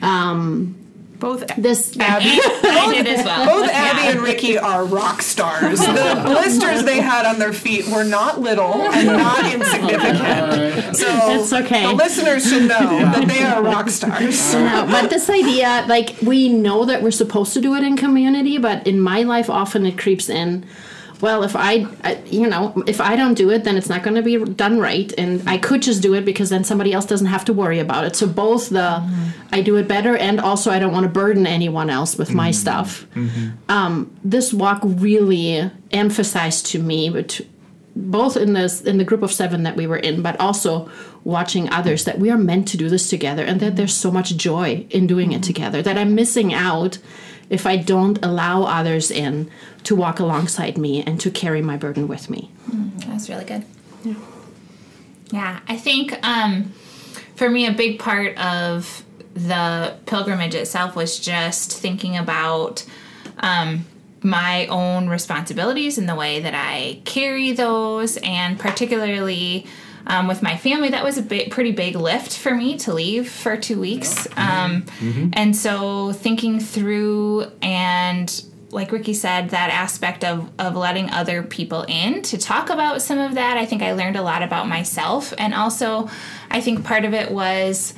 Um, 0.00 0.78
both 1.22 1.46
this 1.56 1.96
Abby, 2.00 2.24
I 2.28 2.92
did 2.94 3.06
as 3.06 3.24
well. 3.24 3.46
both 3.46 3.70
Abby 3.70 4.08
and 4.08 4.20
Rikki 4.20 4.58
are 4.58 4.84
rock 4.84 5.22
stars. 5.22 5.78
The 5.78 6.22
blisters 6.26 6.82
they 6.82 7.00
had 7.00 7.26
on 7.26 7.38
their 7.38 7.52
feet 7.52 7.86
were 7.86 8.02
not 8.02 8.40
little 8.40 8.72
and 8.90 9.06
not 9.06 9.54
insignificant. 9.54 10.96
So 10.96 11.06
That's 11.06 11.52
okay. 11.52 11.86
The 11.86 11.92
listeners 11.92 12.48
should 12.50 12.62
know 12.64 12.98
that 13.12 13.28
they 13.28 13.44
are 13.44 13.62
rock 13.62 13.88
stars. 13.90 14.52
no, 14.52 14.84
but 14.90 15.10
this 15.10 15.30
idea, 15.30 15.84
like 15.88 16.16
we 16.22 16.48
know 16.48 16.86
that 16.86 17.04
we're 17.04 17.12
supposed 17.12 17.54
to 17.54 17.60
do 17.60 17.76
it 17.76 17.84
in 17.84 17.96
community, 17.96 18.58
but 18.58 18.84
in 18.84 19.00
my 19.00 19.22
life, 19.22 19.48
often 19.48 19.86
it 19.86 19.96
creeps 19.96 20.28
in 20.28 20.66
well, 21.22 21.44
if 21.44 21.54
I, 21.54 21.86
I, 22.02 22.20
you 22.26 22.48
know, 22.48 22.82
if 22.88 23.00
I 23.00 23.14
don't 23.14 23.34
do 23.34 23.48
it, 23.50 23.62
then 23.62 23.76
it's 23.76 23.88
not 23.88 24.02
going 24.02 24.16
to 24.16 24.22
be 24.22 24.38
done 24.54 24.80
right. 24.80 25.10
And 25.16 25.48
I 25.48 25.56
could 25.56 25.80
just 25.80 26.02
do 26.02 26.14
it 26.14 26.24
because 26.24 26.50
then 26.50 26.64
somebody 26.64 26.92
else 26.92 27.06
doesn't 27.06 27.28
have 27.28 27.44
to 27.44 27.52
worry 27.52 27.78
about 27.78 28.04
it. 28.04 28.16
So 28.16 28.26
both 28.26 28.70
the 28.70 29.00
mm-hmm. 29.00 29.28
I 29.52 29.62
do 29.62 29.76
it 29.76 29.86
better 29.86 30.16
and 30.16 30.40
also 30.40 30.72
I 30.72 30.80
don't 30.80 30.92
want 30.92 31.04
to 31.04 31.08
burden 31.08 31.46
anyone 31.46 31.90
else 31.90 32.18
with 32.18 32.28
mm-hmm. 32.28 32.38
my 32.38 32.50
stuff. 32.50 33.06
Mm-hmm. 33.14 33.50
Um, 33.68 34.16
this 34.24 34.52
walk 34.52 34.80
really 34.82 35.70
emphasized 35.92 36.66
to 36.66 36.80
me, 36.80 37.08
but 37.08 37.40
both 37.94 38.36
in 38.36 38.54
this 38.54 38.80
in 38.80 38.98
the 38.98 39.04
group 39.04 39.22
of 39.22 39.32
seven 39.32 39.62
that 39.62 39.76
we 39.76 39.86
were 39.86 39.98
in, 39.98 40.22
but 40.22 40.38
also 40.40 40.90
watching 41.22 41.70
others 41.70 42.04
that 42.04 42.18
we 42.18 42.30
are 42.30 42.38
meant 42.38 42.66
to 42.66 42.76
do 42.76 42.88
this 42.88 43.08
together 43.08 43.44
and 43.44 43.60
that 43.60 43.76
there's 43.76 43.94
so 43.94 44.10
much 44.10 44.36
joy 44.36 44.84
in 44.90 45.06
doing 45.06 45.30
it 45.30 45.36
mm-hmm. 45.36 45.42
together 45.42 45.82
that 45.82 45.96
I'm 45.96 46.16
missing 46.16 46.52
out 46.52 46.98
if 47.52 47.66
I 47.66 47.76
don't 47.76 48.18
allow 48.24 48.62
others 48.62 49.10
in 49.10 49.50
to 49.84 49.94
walk 49.94 50.18
alongside 50.18 50.78
me 50.78 51.02
and 51.02 51.20
to 51.20 51.30
carry 51.30 51.60
my 51.60 51.76
burden 51.76 52.08
with 52.08 52.30
me. 52.30 52.50
Mm, 52.70 53.04
that's 53.04 53.28
really 53.28 53.44
good. 53.44 53.64
Yeah. 54.02 54.14
Yeah, 55.30 55.60
I 55.68 55.76
think 55.76 56.18
um, 56.26 56.72
for 57.36 57.50
me, 57.50 57.66
a 57.66 57.72
big 57.72 57.98
part 57.98 58.36
of 58.38 59.04
the 59.34 59.94
pilgrimage 60.06 60.54
itself 60.54 60.96
was 60.96 61.18
just 61.18 61.76
thinking 61.76 62.16
about 62.16 62.86
um, 63.38 63.84
my 64.22 64.66
own 64.68 65.08
responsibilities 65.08 65.98
and 65.98 66.08
the 66.08 66.14
way 66.14 66.40
that 66.40 66.54
I 66.54 67.02
carry 67.04 67.52
those, 67.52 68.16
and 68.22 68.58
particularly 68.58 69.66
um, 70.06 70.28
with 70.28 70.42
my 70.42 70.56
family, 70.56 70.90
that 70.90 71.04
was 71.04 71.18
a 71.18 71.22
bit, 71.22 71.50
pretty 71.50 71.72
big 71.72 71.96
lift 71.96 72.36
for 72.36 72.54
me 72.54 72.76
to 72.78 72.92
leave 72.92 73.30
for 73.30 73.56
two 73.56 73.80
weeks. 73.80 74.26
Um, 74.36 74.82
mm-hmm. 74.82 75.30
And 75.34 75.56
so 75.56 76.12
thinking 76.12 76.60
through 76.60 77.46
and 77.60 78.44
like 78.72 78.90
Rikki 78.90 79.12
said, 79.12 79.50
that 79.50 79.68
aspect 79.70 80.24
of, 80.24 80.50
of 80.58 80.74
letting 80.74 81.10
other 81.10 81.42
people 81.42 81.84
in 81.88 82.22
to 82.22 82.38
talk 82.38 82.70
about 82.70 83.02
some 83.02 83.18
of 83.18 83.34
that, 83.34 83.58
I 83.58 83.66
think 83.66 83.82
I 83.82 83.92
learned 83.92 84.16
a 84.16 84.22
lot 84.22 84.42
about 84.42 84.66
myself. 84.66 85.34
And 85.36 85.52
also, 85.52 86.08
I 86.50 86.62
think 86.62 86.82
part 86.82 87.04
of 87.04 87.12
it 87.12 87.30
was 87.30 87.92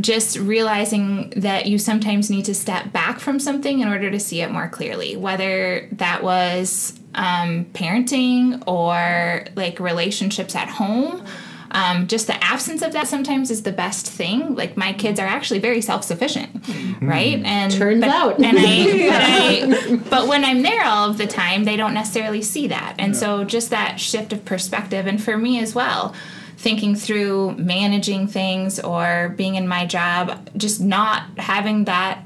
just 0.00 0.38
realizing 0.38 1.30
that 1.36 1.66
you 1.66 1.78
sometimes 1.78 2.30
need 2.30 2.46
to 2.46 2.54
step 2.54 2.90
back 2.92 3.20
from 3.20 3.38
something 3.38 3.80
in 3.80 3.88
order 3.88 4.10
to 4.10 4.18
see 4.18 4.40
it 4.40 4.50
more 4.50 4.68
clearly, 4.68 5.16
whether 5.16 5.86
that 5.92 6.22
was 6.22 6.98
um, 7.14 7.66
parenting 7.66 8.62
or 8.66 9.44
like 9.54 9.80
relationships 9.80 10.54
at 10.54 10.68
home. 10.68 11.24
Um, 11.74 12.06
just 12.06 12.26
the 12.26 12.44
absence 12.44 12.82
of 12.82 12.92
that 12.92 13.08
sometimes 13.08 13.50
is 13.50 13.62
the 13.62 13.72
best 13.72 14.06
thing. 14.06 14.54
Like 14.54 14.76
my 14.76 14.92
kids 14.92 15.18
are 15.18 15.26
actually 15.26 15.58
very 15.58 15.80
self 15.80 16.04
sufficient, 16.04 16.62
mm-hmm. 16.62 17.08
right? 17.08 17.42
And 17.44 17.72
turns 17.72 18.02
but, 18.02 18.10
out, 18.10 18.38
and 18.38 18.58
I, 18.58 19.70
but, 19.72 19.90
I, 19.90 19.96
but 20.10 20.28
when 20.28 20.44
I'm 20.44 20.60
there 20.60 20.84
all 20.84 21.08
of 21.08 21.16
the 21.16 21.26
time, 21.26 21.64
they 21.64 21.78
don't 21.78 21.94
necessarily 21.94 22.42
see 22.42 22.66
that, 22.66 22.96
and 22.98 23.14
yeah. 23.14 23.20
so 23.20 23.44
just 23.44 23.70
that 23.70 23.98
shift 23.98 24.34
of 24.34 24.44
perspective, 24.44 25.06
and 25.06 25.22
for 25.22 25.38
me 25.38 25.60
as 25.60 25.74
well, 25.74 26.14
thinking 26.58 26.94
through 26.94 27.56
managing 27.56 28.26
things 28.26 28.78
or 28.78 29.34
being 29.38 29.54
in 29.54 29.66
my 29.66 29.86
job, 29.86 30.50
just 30.56 30.78
not 30.78 31.38
having 31.38 31.86
that 31.86 32.22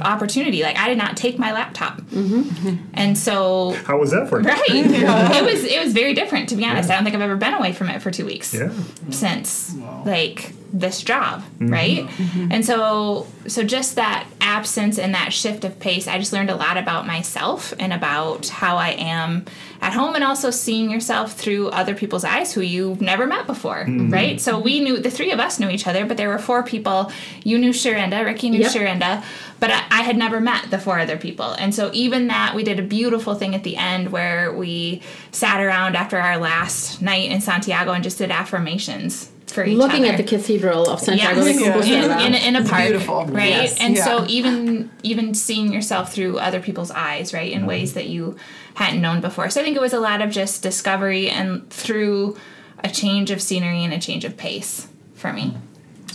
opportunity. 0.00 0.62
Like 0.62 0.76
I 0.76 0.88
did 0.88 0.98
not 0.98 1.16
take 1.16 1.38
my 1.38 1.52
laptop, 1.52 2.00
mm-hmm. 2.10 2.76
and 2.94 3.16
so 3.16 3.72
how 3.84 3.98
was 3.98 4.10
that 4.10 4.28
for 4.28 4.40
you? 4.40 4.48
Right, 4.48 4.64
it 4.68 5.44
was 5.44 5.64
it 5.64 5.82
was 5.82 5.92
very 5.92 6.14
different. 6.14 6.48
To 6.50 6.56
be 6.56 6.64
honest, 6.64 6.88
yeah. 6.88 6.94
I 6.94 6.98
don't 6.98 7.04
think 7.04 7.16
I've 7.16 7.22
ever 7.22 7.36
been 7.36 7.54
away 7.54 7.72
from 7.72 7.88
it 7.88 8.02
for 8.02 8.10
two 8.10 8.26
weeks. 8.26 8.54
Yeah. 8.54 8.70
since 9.10 9.74
wow. 9.74 10.02
like 10.04 10.52
this 10.72 11.02
job, 11.02 11.42
mm-hmm. 11.42 11.72
right? 11.72 12.06
Mm-hmm. 12.06 12.52
And 12.52 12.64
so 12.64 13.26
so 13.46 13.62
just 13.62 13.94
that 13.96 14.26
absence 14.40 14.98
and 14.98 15.14
that 15.14 15.32
shift 15.32 15.64
of 15.64 15.78
pace, 15.78 16.06
I 16.06 16.18
just 16.18 16.32
learned 16.32 16.50
a 16.50 16.56
lot 16.56 16.76
about 16.76 17.06
myself 17.06 17.72
and 17.78 17.92
about 17.92 18.48
how 18.48 18.76
I 18.76 18.90
am 18.90 19.44
at 19.80 19.92
home 19.92 20.14
and 20.14 20.24
also 20.24 20.50
seeing 20.50 20.90
yourself 20.90 21.34
through 21.34 21.68
other 21.68 21.94
people's 21.94 22.24
eyes 22.24 22.52
who 22.52 22.60
you've 22.60 23.00
never 23.00 23.26
met 23.26 23.46
before, 23.46 23.84
mm-hmm. 23.84 24.10
right? 24.10 24.40
So 24.40 24.58
we 24.58 24.80
knew 24.80 24.98
the 24.98 25.10
three 25.10 25.30
of 25.30 25.38
us 25.38 25.60
knew 25.60 25.68
each 25.68 25.86
other, 25.86 26.04
but 26.04 26.16
there 26.16 26.28
were 26.28 26.38
four 26.38 26.62
people. 26.62 27.12
You 27.44 27.58
knew 27.58 27.70
Sharinda, 27.70 28.24
Rikki 28.24 28.50
knew 28.50 28.60
yep. 28.60 28.72
Sharinda, 28.72 29.24
but 29.60 29.70
I, 29.70 29.84
I, 29.90 30.02
had 30.02 30.16
never 30.16 30.40
met 30.40 30.70
the 30.70 30.78
four 30.78 30.98
other 30.98 31.16
people. 31.16 31.52
And 31.52 31.74
so 31.74 31.92
even 31.98 32.28
that, 32.28 32.54
we 32.54 32.62
did 32.62 32.78
a 32.78 32.82
beautiful 32.82 33.34
thing 33.34 33.54
at 33.54 33.64
the 33.64 33.76
end 33.76 34.12
where 34.12 34.52
we 34.52 35.02
sat 35.32 35.60
around 35.60 35.96
after 35.96 36.16
our 36.18 36.38
last 36.38 37.02
night 37.02 37.30
in 37.30 37.40
Santiago 37.40 37.92
and 37.92 38.04
just 38.04 38.18
did 38.18 38.30
affirmations 38.30 39.30
for 39.46 39.64
each 39.64 39.76
looking 39.76 40.04
other. 40.04 40.12
at 40.12 40.16
the 40.16 40.22
cathedral 40.22 40.88
of 40.88 41.00
Santiago 41.00 41.44
yes. 41.44 41.86
yeah. 41.88 42.20
in, 42.20 42.34
in, 42.34 42.54
in, 42.54 42.56
a 42.56 42.68
park, 42.68 42.84
beautiful. 42.84 43.24
right? 43.26 43.48
Yes. 43.48 43.80
And 43.80 43.96
yeah. 43.96 44.04
so 44.04 44.26
even 44.28 44.90
even 45.02 45.34
seeing 45.34 45.72
yourself 45.72 46.12
through 46.12 46.38
other 46.38 46.60
people's 46.60 46.90
eyes, 46.90 47.34
right, 47.34 47.50
in 47.50 47.60
mm-hmm. 47.60 47.68
ways 47.68 47.94
that 47.94 48.08
you 48.08 48.36
hadn't 48.74 49.00
known 49.00 49.20
before. 49.20 49.50
So 49.50 49.60
I 49.60 49.64
think 49.64 49.76
it 49.76 49.80
was 49.80 49.92
a 49.92 50.00
lot 50.00 50.20
of 50.20 50.30
just 50.30 50.62
discovery 50.62 51.28
and 51.28 51.68
through 51.70 52.36
a 52.84 52.88
change 52.88 53.30
of 53.30 53.42
scenery 53.42 53.82
and 53.82 53.92
a 53.92 53.98
change 53.98 54.24
of 54.24 54.36
pace 54.36 54.86
for 55.14 55.32
me, 55.32 55.56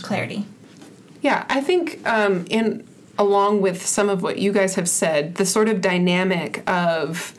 clarity. 0.00 0.46
Yeah, 1.20 1.44
I 1.48 1.60
think 1.60 2.00
um, 2.06 2.46
in 2.48 2.86
along 3.18 3.60
with 3.60 3.84
some 3.84 4.08
of 4.08 4.22
what 4.22 4.38
you 4.38 4.52
guys 4.52 4.74
have 4.74 4.88
said, 4.88 5.36
the 5.36 5.46
sort 5.46 5.68
of 5.68 5.80
dynamic 5.80 6.68
of 6.68 7.34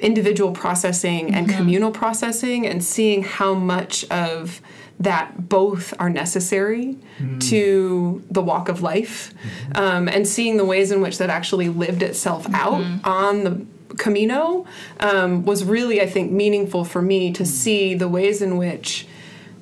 individual 0.00 0.52
processing 0.52 1.34
and 1.34 1.48
mm-hmm. 1.48 1.56
communal 1.56 1.90
processing 1.90 2.66
and 2.66 2.84
seeing 2.84 3.22
how 3.22 3.54
much 3.54 4.04
of 4.10 4.60
that 5.00 5.48
both 5.48 5.92
are 5.98 6.10
necessary 6.10 6.96
mm. 7.18 7.40
to 7.48 8.22
the 8.30 8.42
walk 8.42 8.68
of 8.68 8.80
life 8.80 9.34
mm-hmm. 9.34 9.76
um, 9.76 10.08
and 10.08 10.26
seeing 10.28 10.56
the 10.56 10.64
ways 10.64 10.92
in 10.92 11.00
which 11.00 11.18
that 11.18 11.30
actually 11.30 11.68
lived 11.68 12.02
itself 12.02 12.44
mm-hmm. 12.44 12.54
out 12.54 13.04
on 13.04 13.44
the 13.44 13.66
Camino 13.96 14.66
um, 15.00 15.44
was 15.44 15.64
really, 15.64 16.00
I 16.00 16.06
think, 16.06 16.32
meaningful 16.32 16.84
for 16.84 17.00
me 17.00 17.32
to 17.32 17.44
mm. 17.44 17.46
see 17.46 17.94
the 17.94 18.08
ways 18.08 18.42
in 18.42 18.56
which 18.56 19.06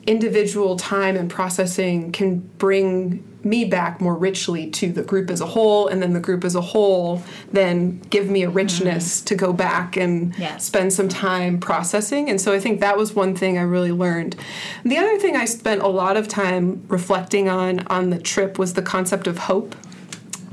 individual 0.07 0.77
time 0.77 1.17
and 1.17 1.31
processing 1.31 2.13
can 2.13 2.39
bring 2.59 3.23
me 3.45 3.65
back 3.65 4.01
more 4.01 4.17
richly 4.17 4.71
to 4.71 4.93
the 4.93 5.03
group 5.03 5.31
as 5.31 5.41
a 5.41 5.47
whole 5.47 5.89
and 5.89 6.03
then 6.03 6.13
the 6.13 6.21
group 6.21 6.45
as 6.45 6.55
a 6.55 6.61
whole 6.61 7.23
then 7.53 7.99
give 8.11 8.29
me 8.29 8.43
a 8.43 8.51
richness 8.51 9.21
mm. 9.21 9.25
to 9.25 9.35
go 9.35 9.53
back 9.53 9.97
and 9.97 10.37
yes. 10.39 10.65
spend 10.65 10.93
some 10.93 11.09
time 11.09 11.59
processing 11.59 12.29
and 12.29 12.41
so 12.41 12.53
i 12.53 12.61
think 12.61 12.81
that 12.81 12.97
was 12.97 13.15
one 13.15 13.35
thing 13.35 13.59
i 13.59 13.63
really 13.63 13.93
learned 13.93 14.37
the 14.85 14.97
other 14.97 15.19
thing 15.19 15.37
i 15.37 15.45
spent 15.45 15.83
a 15.83 15.89
lot 15.89 16.17
of 16.17 16.29
time 16.29 16.85
reflecting 16.89 17.49
on 17.49 17.81
on 17.89 18.11
the 18.11 18.19
trip 18.19 18.59
was 18.59 18.75
the 18.75 18.83
concept 18.83 19.27
of 19.27 19.39
hope 19.39 19.75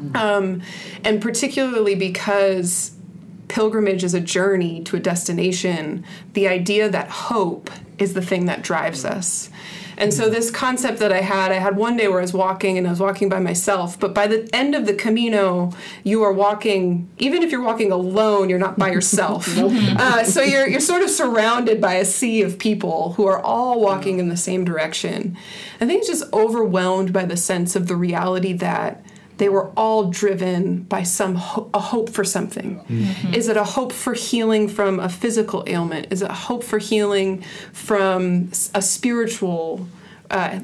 mm. 0.02 0.16
um, 0.16 0.62
and 1.04 1.22
particularly 1.22 1.96
because 1.96 2.92
pilgrimage 3.48 4.04
is 4.04 4.14
a 4.14 4.22
journey 4.22 4.82
to 4.84 4.96
a 4.96 5.00
destination 5.00 6.04
the 6.34 6.48
idea 6.48 6.90
that 6.90 7.10
hope 7.10 7.70
is 8.00 8.14
the 8.14 8.22
thing 8.22 8.46
that 8.46 8.62
drives 8.62 9.06
us. 9.06 9.50
And 10.00 10.14
so 10.14 10.30
this 10.30 10.50
concept 10.50 11.00
that 11.00 11.12
I 11.12 11.20
had, 11.20 11.52
I 11.52 11.56
had 11.56 11.76
one 11.76 11.98
day 11.98 12.08
where 12.08 12.20
I 12.20 12.22
was 12.22 12.32
walking 12.32 12.78
and 12.78 12.88
I 12.88 12.90
was 12.90 13.02
walking 13.02 13.28
by 13.28 13.40
myself, 13.40 14.00
but 14.00 14.14
by 14.14 14.28
the 14.28 14.50
end 14.54 14.74
of 14.74 14.86
the 14.86 14.94
Camino, 14.94 15.74
you 16.06 16.24
are 16.24 16.32
walking, 16.32 17.10
even 17.18 17.44
if 17.44 17.52
you're 17.52 17.62
walking 17.62 17.92
alone, 17.92 18.50
you're 18.50 18.60
not 18.60 18.80
by 18.80 18.92
yourself. 18.92 19.58
uh, 19.58 20.24
so 20.24 20.42
you're, 20.42 20.66
you're 20.70 20.80
sort 20.80 21.04
of 21.04 21.10
surrounded 21.10 21.82
by 21.82 21.96
a 21.96 22.06
sea 22.06 22.42
of 22.42 22.58
people 22.58 23.14
who 23.14 23.28
are 23.28 23.42
all 23.42 23.82
walking 23.82 24.20
in 24.20 24.30
the 24.30 24.38
same 24.38 24.64
direction. 24.64 25.38
I 25.82 25.86
think 25.86 26.00
it's 26.00 26.08
just 26.08 26.32
overwhelmed 26.32 27.12
by 27.12 27.26
the 27.26 27.38
sense 27.38 27.76
of 27.76 27.88
the 27.88 27.98
reality 27.98 28.54
that 28.54 29.04
they 29.40 29.50
were 29.50 29.72
all 29.76 30.10
driven 30.10 30.84
by 30.84 31.02
some 31.02 31.36
ho- 31.36 31.70
a 31.74 31.80
hope 31.80 32.10
for 32.10 32.24
something. 32.24 32.80
Mm-hmm. 32.82 33.34
Is 33.34 33.48
it 33.48 33.58
a 33.58 33.64
hope 33.64 33.92
for 33.92 34.14
healing 34.14 34.68
from 34.68 35.00
a 35.00 35.10
physical 35.10 35.64
ailment? 35.66 36.08
Is 36.12 36.22
it 36.22 36.30
a 36.30 36.34
hope 36.34 36.64
for 36.64 36.78
healing 36.78 37.42
from 37.74 38.52
a 38.74 38.82
spiritual 38.82 39.88
uh, 40.30 40.60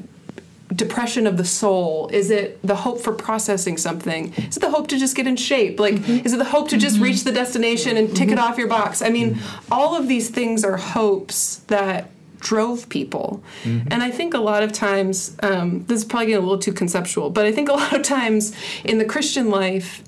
depression 0.74 1.26
of 1.26 1.38
the 1.38 1.44
soul? 1.44 2.08
Is 2.12 2.30
it 2.30 2.60
the 2.62 2.76
hope 2.76 3.00
for 3.00 3.12
processing 3.14 3.78
something? 3.78 4.34
Is 4.34 4.58
it 4.58 4.60
the 4.60 4.70
hope 4.70 4.88
to 4.88 4.98
just 4.98 5.16
get 5.16 5.26
in 5.26 5.36
shape? 5.36 5.80
Like, 5.80 5.94
mm-hmm. 5.94 6.26
is 6.26 6.34
it 6.34 6.38
the 6.38 6.44
hope 6.44 6.68
to 6.68 6.76
just 6.76 6.96
mm-hmm. 6.96 7.04
reach 7.04 7.24
the 7.24 7.32
destination 7.32 7.96
and 7.96 8.14
tick 8.14 8.30
it 8.30 8.38
off 8.38 8.58
your 8.58 8.68
box? 8.68 9.00
I 9.00 9.08
mean, 9.08 9.38
all 9.70 9.96
of 9.96 10.06
these 10.06 10.28
things 10.28 10.64
are 10.64 10.76
hopes 10.76 11.56
that 11.68 12.10
drove 12.40 12.88
people. 12.88 13.42
Mm-hmm. 13.62 13.88
And 13.90 14.02
I 14.02 14.10
think 14.10 14.34
a 14.34 14.38
lot 14.38 14.62
of 14.62 14.72
times, 14.72 15.36
um, 15.42 15.84
this 15.86 15.98
is 15.98 16.04
probably 16.04 16.26
getting 16.26 16.42
a 16.42 16.46
little 16.46 16.60
too 16.60 16.72
conceptual, 16.72 17.30
but 17.30 17.46
I 17.46 17.52
think 17.52 17.68
a 17.68 17.72
lot 17.74 17.94
of 17.94 18.02
times 18.02 18.54
in 18.84 18.98
the 18.98 19.04
Christian 19.04 19.50
life, 19.50 20.02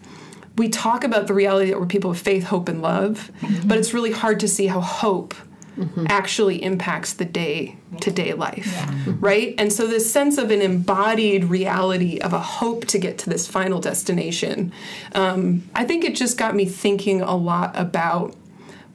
we 0.56 0.68
talk 0.68 1.04
about 1.04 1.28
the 1.28 1.34
reality 1.34 1.70
that 1.70 1.80
we're 1.80 1.86
people 1.86 2.10
of 2.10 2.18
faith, 2.18 2.44
hope, 2.44 2.68
and 2.68 2.82
love, 2.82 3.30
mm-hmm. 3.40 3.68
but 3.68 3.78
it's 3.78 3.94
really 3.94 4.12
hard 4.12 4.40
to 4.40 4.48
see 4.48 4.66
how 4.66 4.80
hope 4.80 5.34
mm-hmm. 5.78 6.06
actually 6.08 6.62
impacts 6.62 7.14
the 7.14 7.24
day 7.24 7.76
to 8.00 8.10
day 8.10 8.34
life, 8.34 8.66
yeah. 8.66 9.14
Right? 9.20 9.54
And 9.58 9.72
so, 9.72 9.86
this 9.86 10.10
sense 10.10 10.36
of 10.38 10.50
an 10.50 10.60
embodied 10.60 11.44
reality 11.44 12.18
of 12.18 12.32
a 12.32 12.40
hope 12.40 12.86
to 12.86 12.98
get 12.98 13.18
to 13.18 13.30
this 13.30 13.46
final 13.46 13.80
destination, 13.80 14.72
um, 15.14 15.68
I 15.74 15.84
think 15.84 16.04
it 16.04 16.14
just 16.16 16.36
got 16.36 16.54
me 16.54 16.66
thinking 16.66 17.20
a 17.20 17.36
lot 17.36 17.72
about 17.74 18.34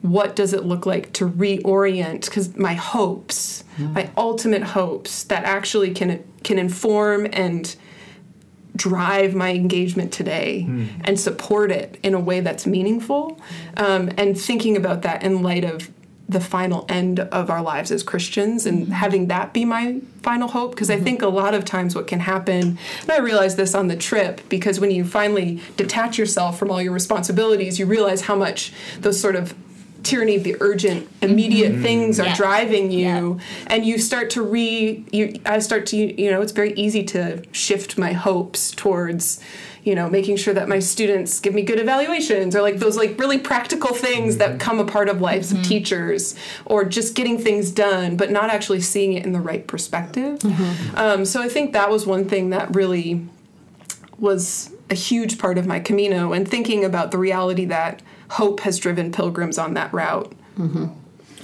what 0.04 0.36
does 0.36 0.52
it 0.52 0.66
look 0.66 0.84
like 0.84 1.10
to 1.14 1.26
reorient 1.26 2.26
because 2.26 2.54
my 2.58 2.74
hopes 2.74 3.64
mm. 3.78 3.90
my 3.94 4.10
ultimate 4.18 4.62
hopes 4.62 5.24
that 5.24 5.44
actually 5.44 5.94
can 5.94 6.22
can 6.42 6.58
inform 6.58 7.26
and 7.32 7.74
drive 8.76 9.34
my 9.34 9.50
engagement 9.54 10.12
today 10.12 10.66
mm. 10.68 10.86
and 11.04 11.18
support 11.18 11.72
it 11.72 11.98
in 12.02 12.12
a 12.12 12.20
way 12.20 12.40
that's 12.40 12.66
meaningful 12.66 13.40
um, 13.78 14.10
and 14.18 14.38
thinking 14.38 14.76
about 14.76 15.00
that 15.00 15.22
in 15.22 15.42
light 15.42 15.64
of 15.64 15.90
the 16.28 16.40
final 16.40 16.84
end 16.88 17.20
of 17.20 17.48
our 17.48 17.62
lives 17.62 17.90
as 17.90 18.02
Christians 18.02 18.66
and 18.66 18.84
mm-hmm. 18.84 18.92
having 18.92 19.28
that 19.28 19.52
be 19.52 19.64
my 19.64 20.00
final 20.22 20.48
hope 20.48 20.72
because. 20.72 20.90
I 20.90 20.98
think 20.98 21.22
a 21.22 21.28
lot 21.28 21.54
of 21.54 21.64
times 21.64 21.94
what 21.94 22.06
can 22.06 22.20
happen 22.20 22.78
and 23.02 23.10
I 23.10 23.18
realized 23.18 23.56
this 23.56 23.74
on 23.74 23.88
the 23.88 23.96
trip 23.96 24.40
because 24.48 24.80
when 24.80 24.90
you 24.90 25.04
finally 25.04 25.60
detach 25.76 26.18
yourself 26.18 26.58
from 26.58 26.70
all 26.70 26.80
your 26.80 26.92
responsibilities 26.92 27.78
you 27.78 27.86
realize 27.86 28.22
how 28.22 28.36
much 28.36 28.72
those 29.00 29.20
sort 29.20 29.36
of 29.36 29.54
tyranny 30.04 30.36
of 30.36 30.44
the 30.44 30.56
urgent 30.60 31.08
immediate 31.22 31.72
mm-hmm. 31.72 31.82
things 31.82 32.20
are 32.20 32.34
driving 32.34 32.90
you 32.90 33.40
and 33.66 33.84
you 33.84 33.98
start 33.98 34.30
to 34.30 34.42
re 34.42 35.04
you 35.12 35.40
i 35.46 35.58
start 35.58 35.86
to 35.86 35.96
you 35.96 36.30
know 36.30 36.40
it's 36.40 36.52
very 36.52 36.72
easy 36.74 37.02
to 37.02 37.42
shift 37.52 37.98
my 37.98 38.12
hopes 38.12 38.70
towards 38.72 39.40
you 39.82 39.94
know 39.94 40.08
making 40.08 40.36
sure 40.36 40.54
that 40.54 40.68
my 40.68 40.78
students 40.78 41.40
give 41.40 41.54
me 41.54 41.62
good 41.62 41.78
evaluations 41.78 42.54
or 42.54 42.62
like 42.62 42.78
those 42.78 42.96
like 42.96 43.18
really 43.18 43.38
practical 43.38 43.94
things 43.94 44.36
mm-hmm. 44.36 44.52
that 44.52 44.60
come 44.60 44.78
a 44.78 44.84
part 44.84 45.08
of 45.08 45.20
lives 45.20 45.50
mm-hmm. 45.50 45.60
of 45.60 45.66
teachers 45.66 46.34
or 46.66 46.84
just 46.84 47.14
getting 47.14 47.38
things 47.38 47.70
done 47.70 48.16
but 48.16 48.30
not 48.30 48.50
actually 48.50 48.80
seeing 48.80 49.12
it 49.12 49.24
in 49.24 49.32
the 49.32 49.40
right 49.40 49.66
perspective 49.66 50.38
mm-hmm. 50.40 50.96
um, 50.96 51.24
so 51.24 51.40
i 51.40 51.48
think 51.48 51.72
that 51.72 51.90
was 51.90 52.06
one 52.06 52.28
thing 52.28 52.50
that 52.50 52.74
really 52.74 53.26
was 54.18 54.70
a 54.90 54.94
huge 54.94 55.38
part 55.38 55.58
of 55.58 55.66
my 55.66 55.80
camino 55.80 56.32
and 56.32 56.48
thinking 56.48 56.84
about 56.84 57.10
the 57.10 57.18
reality 57.18 57.64
that 57.64 58.02
hope 58.30 58.60
has 58.60 58.78
driven 58.78 59.12
pilgrims 59.12 59.58
on 59.58 59.74
that 59.74 59.92
route. 59.92 60.32
Mm-hmm 60.58 60.86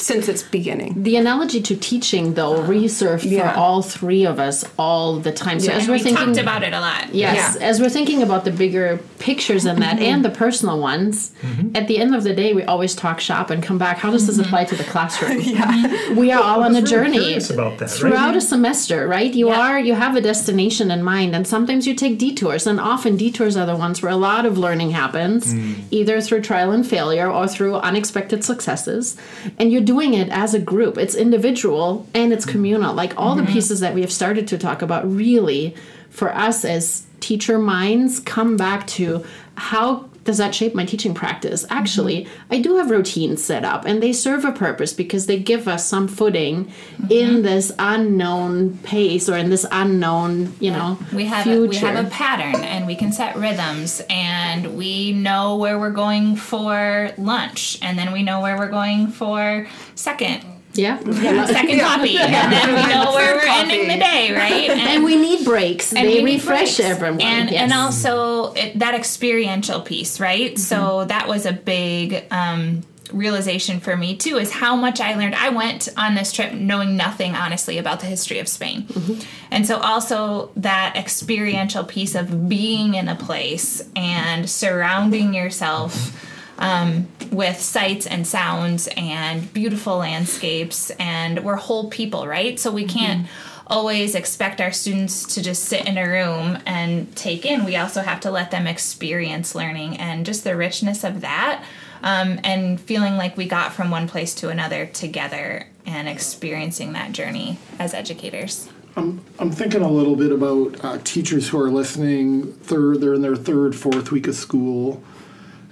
since 0.01 0.29
its 0.29 0.43
beginning. 0.43 1.03
The 1.03 1.17
analogy 1.17 1.61
to 1.63 1.77
teaching, 1.77 2.35
though, 2.35 2.57
resurfed 2.63 3.31
yeah. 3.31 3.53
for 3.53 3.59
all 3.59 3.83
three 3.83 4.25
of 4.25 4.39
us 4.39 4.65
all 4.79 5.19
the 5.19 5.31
time. 5.31 5.61
So 5.61 5.71
yeah. 5.71 5.79
as 5.79 5.89
we're 5.89 5.95
we 5.95 6.03
thinking, 6.03 6.27
talked 6.27 6.39
about 6.39 6.63
it 6.63 6.73
a 6.73 6.81
lot. 6.81 7.15
Yes, 7.15 7.57
yeah. 7.59 7.67
as 7.67 7.81
we're 7.81 7.91
thinking 7.91 8.23
about 8.23 8.45
the 8.45 8.51
bigger 8.51 8.99
pictures 9.19 9.67
in 9.67 9.81
that 9.81 9.97
mm-hmm. 9.97 10.05
and 10.05 10.25
the 10.25 10.31
personal 10.31 10.81
ones, 10.81 11.33
mm-hmm. 11.43 11.77
at 11.77 11.87
the 11.87 11.99
end 11.99 12.15
of 12.15 12.25
the 12.25 12.35
day, 12.35 12.55
we 12.55 12.63
always 12.63 12.95
talk 12.95 13.21
shop 13.21 13.51
and 13.51 13.63
come 13.63 13.77
back. 13.77 13.99
How 13.99 14.11
does 14.11 14.27
this 14.27 14.37
mm-hmm. 14.39 14.47
apply 14.47 14.65
to 14.67 14.77
the 14.77 14.85
classroom? 14.85 15.41
yeah, 15.43 16.15
we 16.15 16.33
are 16.33 16.43
all 16.43 16.63
on 16.63 16.75
a 16.75 16.83
journey 16.83 17.35
about 17.51 17.79
that, 17.79 17.91
throughout 17.91 18.29
right? 18.29 18.37
a 18.37 18.41
semester. 18.41 19.07
Right, 19.07 19.33
you 19.35 19.51
are 19.51 19.79
you 19.79 19.95
have 19.95 20.17
a 20.17 20.21
destination 20.21 20.91
in 20.91 21.03
mind, 21.03 21.37
and 21.37 21.47
sometimes 21.47 21.87
you 21.87 21.95
take 21.95 22.19
detours, 22.19 22.67
and 22.67 22.81
often 22.81 23.17
detours 23.17 23.57
are 23.57 23.67
the 23.67 23.77
ones 23.77 24.01
where 24.03 24.13
a 24.13 24.17
lot 24.17 24.47
of 24.47 24.57
learning 24.57 24.93
happens, 24.93 25.55
mm. 25.55 25.83
either 25.91 26.21
through 26.23 26.41
trial 26.41 26.71
and 26.71 26.87
failure 26.87 27.31
or 27.31 27.47
through 27.47 27.77
unexpected 27.77 28.43
successes, 28.45 29.17
and 29.59 29.71
you're 29.71 29.90
doing 29.91 30.15
it 30.15 30.29
as 30.29 30.55
a 30.55 30.61
group. 30.61 30.97
It's 30.97 31.17
individual 31.17 32.07
and 32.15 32.33
it's 32.33 32.47
communal. 32.47 32.95
Like 32.95 33.13
all 33.17 33.35
mm-hmm. 33.35 33.47
the 33.47 33.53
pieces 33.53 33.81
that 33.81 33.93
we 33.93 34.03
have 34.03 34.13
started 34.13 34.47
to 34.47 34.57
talk 34.57 34.83
about, 34.83 35.03
really, 35.11 35.75
for 36.11 36.33
us 36.33 36.65
as 36.65 37.05
teacher 37.19 37.59
minds, 37.59 38.21
come 38.21 38.57
back 38.57 38.87
to 38.87 39.25
how 39.57 40.09
does 40.25 40.39
that 40.39 40.55
shape 40.55 40.75
my 40.75 40.85
teaching 40.85 41.15
practice? 41.15 41.65
Actually, 41.71 42.25
mm-hmm. 42.25 42.53
I 42.53 42.61
do 42.61 42.77
have 42.77 42.91
routines 42.91 43.43
set 43.43 43.65
up 43.65 43.85
and 43.85 44.03
they 44.03 44.13
serve 44.13 44.45
a 44.45 44.53
purpose 44.53 44.93
because 44.93 45.27
they 45.27 45.39
give 45.39 45.67
us 45.67 45.87
some 45.87 46.09
footing 46.09 46.67
mm-hmm. 46.67 47.07
in 47.11 47.43
this 47.43 47.73
unknown 47.79 48.79
pace 48.79 49.29
or 49.29 49.37
in 49.37 49.51
this 49.51 49.67
unknown, 49.71 50.55
you 50.61 50.71
know, 50.71 50.99
we 51.13 51.25
have 51.25 51.45
future. 51.45 51.65
A, 51.65 51.69
we 51.69 51.77
have 51.77 52.07
a 52.07 52.11
pattern 52.11 52.63
and 52.63 52.87
we 52.87 52.95
can 52.95 53.13
set 53.13 53.37
rhythms 53.37 54.03
and 54.11 54.77
we 54.77 55.13
know 55.13 55.57
where 55.57 55.79
we're 55.79 55.91
going 55.91 56.37
for 56.37 57.13
lunch 57.17 57.79
and 57.83 57.99
then 57.99 58.13
we 58.13 58.23
know 58.23 58.41
where 58.41 58.57
we're 58.57 58.71
going 58.71 59.09
for 59.09 59.67
second 59.95 60.45
yeah. 60.75 61.01
yeah. 61.07 61.47
Second 61.47 61.79
yeah. 61.79 61.97
coffee. 61.97 62.17
And 62.17 62.53
then 62.53 62.75
we 62.75 62.87
know 62.95 63.13
where 63.13 63.35
we're 63.35 63.47
coffee. 63.47 63.73
ending 63.73 63.89
the 63.89 63.99
day, 63.99 64.33
right? 64.33 64.71
And, 64.71 64.81
and 64.91 65.05
we 65.05 65.17
need 65.17 65.45
breaks. 65.45 65.93
And 65.93 66.09
they 66.09 66.23
refresh 66.23 66.77
breaks. 66.77 66.81
everyone. 66.81 67.21
And, 67.21 67.51
yes. 67.51 67.63
and 67.63 67.73
also 67.73 68.53
it, 68.55 68.79
that 68.79 68.95
experiential 68.95 69.81
piece, 69.81 70.21
right? 70.21 70.53
Mm-hmm. 70.53 70.59
So 70.59 71.05
that 71.07 71.29
was 71.29 71.47
a 71.47 71.53
big 71.53 72.25
um, 72.31 72.83
realization 73.13 73.81
for 73.81 73.97
me 73.97 74.17
too 74.17 74.37
is 74.37 74.53
how 74.53 74.77
much 74.77 75.01
I 75.01 75.15
learned. 75.15 75.35
I 75.35 75.51
went 75.51 75.89
on 75.97 76.15
this 76.15 76.33
trip 76.33 76.53
knowing 76.53 76.97
nothing 76.97 77.35
honestly 77.35 77.79
about 77.79 78.01
the 78.01 78.07
history 78.07 78.39
of 78.39 78.49
Spain. 78.49 78.83
Mm-hmm. 78.83 79.21
And 79.51 79.67
so 79.67 79.79
also 79.79 80.53
that 80.57 80.97
experiential 80.97 81.85
piece 81.85 82.15
of 82.15 82.49
being 82.49 82.95
in 82.95 83.09
a 83.09 83.17
place 83.17 83.83
and 83.97 84.49
surrounding 84.49 85.35
yourself 85.35 86.17
um, 86.61 87.09
with 87.33 87.59
sights 87.59 88.07
and 88.07 88.27
sounds 88.27 88.89
and 88.97 89.53
beautiful 89.53 89.99
landscapes. 89.99 90.91
And 90.91 91.43
we're 91.43 91.57
whole 91.57 91.91
people, 91.91 92.27
right? 92.27 92.61
So 92.61 92.71
we 92.71 92.85
can't. 92.85 93.27
Mm-hmm 93.27 93.57
always 93.71 94.17
expect 94.17 94.61
our 94.61 94.73
students 94.73 95.35
to 95.35 95.43
just 95.43 95.65
sit 95.65 95.87
in 95.87 95.97
a 95.97 96.07
room 96.07 96.59
and 96.67 97.15
take 97.17 97.47
in. 97.47 97.65
We 97.65 97.77
also 97.77 98.03
have 98.03 98.21
to 98.21 98.31
let 98.31 98.51
them 98.51 98.67
experience 98.67 99.55
learning 99.55 99.97
and 99.97 100.27
just 100.27 100.43
the 100.43 100.57
richness 100.57 101.05
of 101.05 101.21
that. 101.21 101.65
Um, 102.03 102.41
and 102.43 102.81
feeling 102.81 103.17
like 103.17 103.37
we 103.37 103.47
got 103.47 103.73
from 103.73 103.91
one 103.91 104.09
place 104.09 104.35
to 104.37 104.49
another 104.49 104.87
together 104.87 105.67
and 105.87 106.09
experiencing 106.09 106.95
that 106.95 107.13
journey 107.13 107.59
as 107.79 107.95
educators. 107.95 108.69
I'm, 108.97 109.25
I'm 109.39 109.53
thinking 109.53 109.83
a 109.83 109.91
little 109.91 110.17
bit 110.17 110.33
about 110.33 110.85
uh, 110.85 110.99
teachers 111.05 111.49
who 111.49 111.61
are 111.61 111.71
listening. 111.71 112.53
Third, 112.55 113.01
they're 113.01 113.15
in 113.15 113.23
their 113.23 113.37
third, 113.37 113.77
fourth 113.77 114.11
week 114.11 114.27
of 114.27 114.35
school 114.35 115.03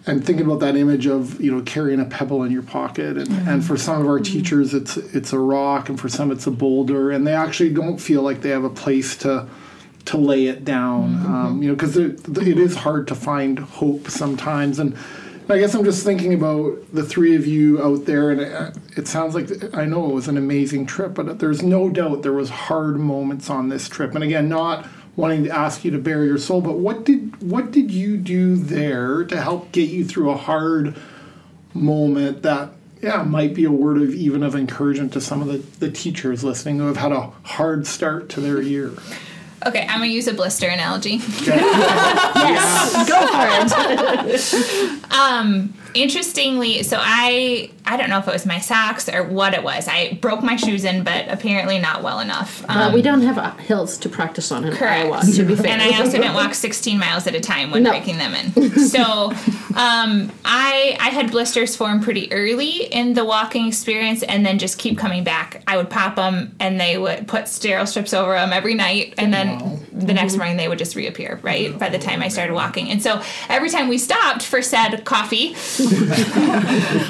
and 0.09 0.25
thinking 0.25 0.47
about 0.47 0.61
that 0.61 0.77
image 0.77 1.07
of 1.07 1.41
you 1.41 1.51
know 1.51 1.63
carrying 1.63 2.01
a 2.01 2.05
pebble 2.05 2.43
in 2.43 2.51
your 2.51 2.63
pocket 2.63 3.17
and, 3.17 3.29
mm-hmm. 3.29 3.49
and 3.49 3.65
for 3.65 3.77
some 3.77 4.01
of 4.01 4.07
our 4.07 4.19
mm-hmm. 4.19 4.33
teachers 4.33 4.75
it's 4.75 4.97
it's 4.97 5.33
a 5.33 5.39
rock 5.39 5.89
and 5.89 6.01
for 6.01 6.09
some 6.09 6.31
it's 6.31 6.47
a 6.47 6.51
boulder 6.51 7.11
and 7.11 7.27
they 7.27 7.35
actually 7.35 7.73
don't 7.73 7.99
feel 7.99 8.23
like 8.23 8.41
they 8.41 8.51
have 8.51 8.65
a 8.65 8.71
place 8.71 9.17
to 9.17 9.47
to 10.05 10.17
lay 10.17 10.47
it 10.47 10.65
down 10.65 11.15
mm-hmm. 11.15 11.35
um, 11.35 11.63
you 11.63 11.69
know 11.69 11.75
because 11.75 11.97
it, 11.97 12.27
it 12.39 12.59
is 12.59 12.75
hard 12.75 13.07
to 13.07 13.15
find 13.15 13.59
hope 13.59 14.09
sometimes 14.09 14.79
and 14.79 14.97
I 15.51 15.59
guess 15.59 15.75
I'm 15.75 15.85
just 15.85 16.05
thinking 16.05 16.35
about 16.35 16.77
the 16.93 17.03
three 17.03 17.35
of 17.35 17.47
you 17.47 17.83
out 17.83 18.05
there, 18.05 18.31
and 18.31 18.41
it, 18.43 18.77
it, 18.99 19.09
sounds 19.09 19.35
like 19.35 19.49
I 19.75 19.87
know 19.87 20.11
it 20.11 20.13
was 20.13 20.29
an 20.29 20.37
amazing 20.37 20.85
trip, 20.85 21.15
but 21.15 21.39
there's 21.39 21.63
no 21.63 21.89
doubt 21.89 22.21
there 22.21 22.35
was 22.35 22.51
hard 22.51 22.99
moments 22.99 23.49
on 23.49 23.71
this 23.71 23.89
trip. 23.89 24.15
And 24.15 24.23
again, 24.23 24.51
not 24.51 24.87
wanting 25.19 25.43
to 25.43 25.51
ask 25.51 25.85
you 25.85 25.91
to 25.91 25.99
bare 25.99 26.25
your 26.25 26.39
soul, 26.39 26.61
but 26.61 26.79
what 26.79 27.05
did 27.05 27.43
what 27.43 27.73
did 27.73 27.91
you 27.91 28.17
do 28.17 28.55
there 28.55 29.25
to 29.25 29.41
help 29.41 29.73
get 29.73 29.91
you 29.91 30.05
through 30.05 30.31
a 30.31 30.37
hard 30.37 30.95
moment 31.75 32.43
that 32.43 32.71
yeah 33.03 33.23
might 33.25 33.53
be 33.53 33.65
a 33.65 33.71
word 33.71 34.01
of 34.01 34.15
even 34.15 34.45
of 34.45 34.55
encouragement 34.55 35.13
to 35.13 35.21
some 35.21 35.43
of 35.43 35.49
the, 35.49 35.59
the 35.85 35.91
teachers 35.91 36.45
listening 36.45 36.79
who 36.79 36.87
have 36.87 36.97
had 36.97 37.11
a 37.11 37.33
hard 37.43 37.85
start 37.85 38.29
to 38.29 38.41
their 38.41 38.63
year? 38.63 38.93
Okay, 39.67 39.81
I'm 39.89 39.99
gonna 39.99 40.07
use 40.07 40.29
a 40.29 40.35
blister 40.35 40.69
analogy. 40.69 41.15
yes, 41.43 43.09
go 43.09 43.27
for 43.27 43.49
it. 44.31 45.13
um, 45.13 45.75
interestingly, 45.95 46.83
so 46.83 46.99
I 47.01 47.71
I 47.87 47.97
don't 47.97 48.11
know 48.11 48.19
if 48.19 48.29
it 48.29 48.33
was 48.33 48.45
my 48.47 48.59
socks 48.59 49.09
or 49.09 49.23
what 49.25 49.55
it 49.55 49.63
was. 49.63 49.89
I 49.89 50.19
broke 50.21 50.43
my 50.43 50.57
shoes 50.57 50.85
in, 50.85 51.05
but 51.05 51.27
apparently 51.29 51.79
not 51.79 52.03
well 52.03 52.21
enough. 52.21 52.65
Um, 52.69 52.77
Uh, 52.79 52.93
we 52.93 53.01
don't 53.03 53.23
have 53.23 53.39
uh, 53.39 53.53
hills 53.57 53.97
to 53.99 54.09
practice 54.09 54.53
on 54.53 54.65
in 54.65 54.75
Correct. 54.75 55.07
Iowa, 55.07 55.23
to 55.35 55.43
be 55.45 55.57
fair. 55.57 55.69
And 55.69 55.81
I 55.83 55.99
also 55.99 56.19
didn't 56.19 56.35
walk 56.35 56.53
16 56.55 56.99
miles 56.99 57.27
at 57.27 57.35
a 57.35 57.41
time 57.41 57.71
when 57.71 57.83
No. 57.83 57.91
breaking 57.91 58.19
them 58.19 58.35
in. 58.35 58.71
So 58.89 59.33
um, 59.77 60.31
I 60.45 60.97
I 61.01 61.11
had 61.11 61.31
blisters 61.31 61.77
form 61.77 62.01
pretty 62.01 62.31
early 62.33 62.85
in 62.93 63.15
the 63.15 63.25
walking 63.25 63.67
experience, 63.67 64.23
and 64.23 64.45
then 64.45 64.59
just 64.59 64.79
keep 64.79 64.99
coming 64.99 65.25
back. 65.25 65.63
I 65.67 65.77
would 65.77 65.91
pop 65.91 66.17
them, 66.17 66.55
and 66.61 66.79
they 66.81 66.99
would 66.99 67.27
put 67.29 67.49
sterile 67.49 67.87
strips 67.87 68.13
over 68.15 68.33
them 68.33 68.53
every 68.53 68.75
night, 68.75 69.15
and 69.19 69.33
then 69.33 69.87
the 69.99 70.15
next 70.15 70.37
morning 70.37 70.57
they 70.57 70.69
would 70.69 70.79
just 70.79 70.95
reappear. 70.95 71.41
Right 71.43 71.77
by 71.79 71.89
the 71.89 71.99
time 71.99 72.23
I 72.23 72.29
started 72.29 72.55
walking, 72.55 72.89
and 72.91 73.03
so 73.03 73.23
every 73.49 73.71
time 73.71 73.89
we 73.89 73.99
stopped 73.99 74.43
for 74.43 74.63
said 74.63 75.05
coffee, 75.05 75.49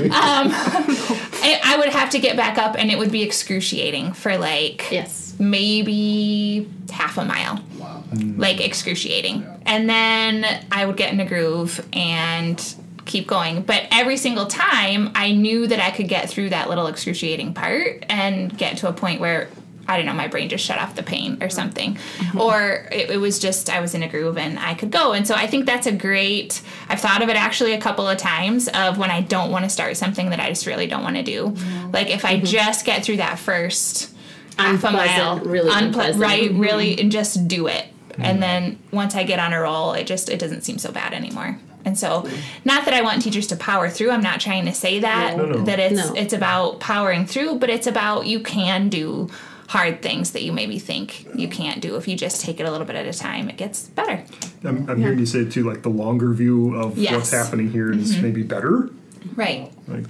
um, 0.05 0.51
I, 0.51 1.61
I 1.65 1.77
would 1.79 1.91
have 1.91 2.11
to 2.11 2.19
get 2.19 2.37
back 2.37 2.59
up, 2.59 2.77
and 2.79 2.91
it 2.91 2.99
would 2.99 3.13
be 3.13 3.23
excruciating 3.23 4.13
for 4.13 4.39
like 4.39 4.91
yes. 4.91 5.35
maybe 5.39 6.69
half 6.91 7.19
a 7.19 7.25
mile. 7.25 7.63
Like 8.11 8.61
excruciating. 8.61 9.47
And 9.67 9.89
then 9.89 10.65
I 10.73 10.87
would 10.87 10.97
get 10.97 11.13
in 11.13 11.21
a 11.21 11.27
groove 11.27 11.87
and 11.93 12.59
keep 13.05 13.27
going. 13.27 13.63
But 13.63 13.87
every 13.91 14.17
single 14.17 14.47
time 14.47 15.11
I 15.15 15.33
knew 15.33 15.67
that 15.67 15.81
I 15.81 15.91
could 15.91 16.09
get 16.09 16.31
through 16.31 16.51
that 16.51 16.69
little 16.69 16.87
excruciating 16.87 17.55
part 17.55 18.07
and 18.09 18.57
get 18.57 18.79
to 18.79 18.89
a 18.89 18.93
point 18.93 19.21
where 19.21 19.49
I 19.89 19.97
don't 19.97 20.07
know, 20.07 20.13
my 20.13 20.29
brain 20.29 20.49
just 20.49 20.65
shut 20.65 20.79
off 20.79 20.95
the 20.95 21.03
pain 21.03 21.35
or 21.35 21.37
mm-hmm. 21.37 21.51
something. 21.51 21.95
Mm-hmm. 21.95 22.41
Or 22.41 22.87
it, 22.93 23.11
it 23.11 23.17
was 23.17 23.39
just, 23.39 23.71
I 23.71 23.81
was 23.81 23.95
in 23.95 24.03
a 24.03 24.09
groove 24.09 24.37
and 24.37 24.59
I 24.59 24.75
could 24.75 24.91
go. 24.91 25.13
And 25.13 25.27
so 25.27 25.35
I 25.35 25.47
think 25.47 25.67
that's 25.67 25.87
a 25.87 25.93
great, 25.93 26.61
I've 26.89 27.01
thought 27.01 27.23
of 27.23 27.29
it 27.29 27.37
actually 27.37 27.73
a 27.73 27.81
couple 27.81 28.07
of 28.07 28.19
times 28.19 28.69
of 28.69 28.99
when 28.99 29.11
I 29.11 29.23
don't 29.23 29.51
want 29.51 29.65
to 29.65 29.71
start 29.71 29.97
something 29.97 30.31
that 30.31 30.41
I 30.41 30.51
just 30.51 30.67
really 30.67 30.87
don't 30.87 31.03
want 31.03 31.17
to 31.17 31.23
do. 31.23 31.49
Mm-hmm. 31.49 31.91
Like 31.93 32.11
if 32.11 32.25
I 32.25 32.39
just 32.39 32.85
get 32.85 33.05
through 33.05 33.17
that 33.17 33.39
first 33.39 34.15
half 34.59 34.85
a 34.85 34.91
mile, 34.91 35.39
really 35.41 35.71
unple- 35.71 35.87
unpleasant. 35.87 36.23
right? 36.23 36.53
Really, 36.53 37.01
and 37.01 37.11
just 37.11 37.49
do 37.49 37.67
it. 37.67 37.87
And 38.21 38.43
then 38.43 38.81
once 38.93 39.15
I 39.15 39.23
get 39.23 39.39
on 39.39 39.53
a 39.53 39.61
roll, 39.61 39.93
it 39.93 40.05
just 40.09 40.29
it 40.29 40.41
doesn't 40.41 40.63
seem 40.63 40.79
so 40.79 40.91
bad 40.91 41.13
anymore. 41.15 41.59
And 41.85 41.97
so, 41.97 42.29
not 42.65 42.85
that 42.85 42.93
I 42.93 43.01
want 43.01 43.23
teachers 43.23 43.47
to 43.47 43.57
power 43.57 43.89
through. 43.89 44.11
I'm 44.11 44.23
not 44.23 44.41
trying 44.41 44.67
to 44.67 44.75
say 44.75 44.99
that 45.01 45.37
No, 45.37 45.47
no. 45.47 45.65
that 45.65 45.79
it's 45.79 46.09
No. 46.09 46.15
it's 46.15 46.33
about 46.33 46.81
powering 46.81 47.27
through, 47.27 47.61
but 47.61 47.71
it's 47.71 47.87
about 47.87 48.27
you 48.27 48.41
can 48.41 48.89
do 48.89 49.31
hard 49.69 50.01
things 50.03 50.33
that 50.33 50.43
you 50.43 50.51
maybe 50.53 50.79
think 50.79 51.27
you 51.35 51.47
can't 51.47 51.81
do 51.81 51.97
if 51.97 52.09
you 52.09 52.17
just 52.17 52.41
take 52.41 52.59
it 52.59 52.65
a 52.65 52.71
little 52.71 52.87
bit 52.87 52.97
at 52.97 53.07
a 53.07 53.13
time. 53.17 53.49
It 53.49 53.57
gets 53.57 53.85
better. 53.91 54.25
I'm, 54.65 54.89
I'm 54.89 54.99
hearing 55.01 55.19
you 55.19 55.27
say 55.27 55.45
too, 55.45 55.63
like 55.65 55.83
the 55.83 55.91
longer 55.91 56.33
view 56.33 56.75
of 56.75 56.97
Yes. 56.99 57.07
Mm-hmm. 57.11 57.17
what's 57.17 57.31
happening 57.31 57.71
here 57.71 57.93
is 57.93 58.21
maybe 58.21 58.43
better. 58.43 58.91
Right. 59.37 59.71
Like, 59.87 60.05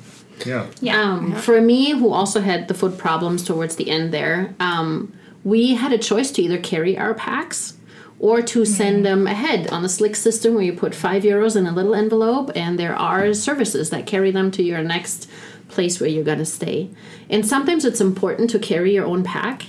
yeah. 0.47 0.67
Yeah. 0.81 1.01
Um, 1.03 1.35
For 1.35 1.61
me, 1.61 1.91
who 1.91 2.11
also 2.13 2.41
had 2.41 2.69
the 2.69 2.75
foot 2.75 2.97
problems 2.99 3.45
towards 3.45 3.75
the 3.77 3.91
end 3.91 4.13
there, 4.15 4.55
um, 4.61 5.13
we 5.43 5.75
had 5.75 5.93
a 5.93 5.99
choice 5.99 6.31
to 6.33 6.43
either 6.43 6.59
carry 6.59 6.97
our 6.97 7.15
packs 7.15 7.75
or 8.21 8.43
to 8.43 8.65
send 8.65 9.05
them 9.07 9.27
ahead 9.27 9.69
on 9.71 9.83
the 9.83 9.89
Slick 9.89 10.15
system 10.17 10.55
where 10.55 10.63
you 10.63 10.73
put 10.73 10.95
five 10.95 11.23
euros 11.23 11.55
in 11.57 11.67
a 11.67 11.73
little 11.73 11.95
envelope, 11.95 12.51
and 12.57 12.77
there 12.79 12.95
are 12.97 13.33
services 13.33 13.91
that 13.91 14.07
carry 14.07 14.31
them 14.33 14.51
to 14.53 14.63
your 14.63 14.83
next 14.83 15.29
place 15.69 16.01
where 16.01 16.09
you're 16.09 16.25
going 16.25 16.39
to 16.39 16.47
stay. 16.47 16.91
And 17.31 17.47
sometimes 17.47 17.85
it's 17.85 18.01
important 18.01 18.51
to 18.51 18.59
carry 18.59 18.95
your 18.95 19.07
own 19.07 19.23
pack. 19.23 19.65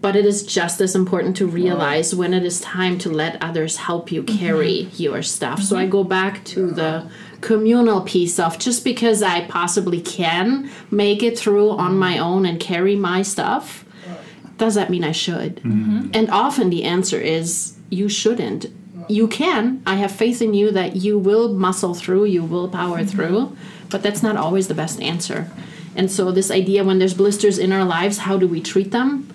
But 0.00 0.16
it 0.16 0.26
is 0.26 0.42
just 0.44 0.82
as 0.82 0.94
important 0.94 1.34
to 1.38 1.46
realize 1.46 2.14
when 2.14 2.34
it 2.34 2.44
is 2.44 2.60
time 2.60 2.98
to 2.98 3.08
let 3.08 3.42
others 3.42 3.78
help 3.78 4.12
you 4.12 4.22
carry 4.22 4.84
mm-hmm. 4.84 5.02
your 5.02 5.22
stuff. 5.22 5.62
So 5.62 5.76
I 5.76 5.82
mm-hmm. 5.82 5.92
go 5.92 6.04
back 6.04 6.44
to 6.44 6.70
the 6.70 7.10
communal 7.40 8.02
piece 8.02 8.38
of 8.38 8.58
just 8.58 8.84
because 8.84 9.22
I 9.22 9.46
possibly 9.46 10.02
can 10.02 10.70
make 10.90 11.22
it 11.22 11.38
through 11.38 11.70
on 11.70 11.92
mm-hmm. 11.92 11.98
my 12.00 12.18
own 12.18 12.44
and 12.44 12.60
carry 12.60 12.96
my 12.96 13.22
stuff, 13.22 13.86
does 14.58 14.74
that 14.74 14.90
mean 14.90 15.04
I 15.04 15.12
should? 15.12 15.62
And 16.14 16.30
often 16.30 16.70
the 16.70 16.84
answer 16.84 17.18
is 17.18 17.76
you 17.90 18.08
shouldn't. 18.08 18.66
You 19.08 19.28
can. 19.28 19.82
I 19.86 19.96
have 19.96 20.12
faith 20.12 20.40
in 20.40 20.54
you 20.54 20.70
that 20.70 20.96
you 20.96 21.18
will 21.18 21.52
muscle 21.52 21.94
through, 21.94 22.24
you 22.26 22.44
will 22.44 22.68
power 22.68 23.04
through, 23.04 23.56
but 23.94 24.02
that's 24.02 24.24
not 24.24 24.36
always 24.36 24.66
the 24.66 24.74
best 24.74 25.00
answer. 25.00 25.48
And 25.94 26.10
so, 26.10 26.32
this 26.32 26.50
idea 26.50 26.82
when 26.82 26.98
there's 26.98 27.14
blisters 27.14 27.58
in 27.58 27.70
our 27.70 27.84
lives, 27.84 28.18
how 28.18 28.36
do 28.36 28.48
we 28.48 28.60
treat 28.60 28.90
them? 28.90 29.32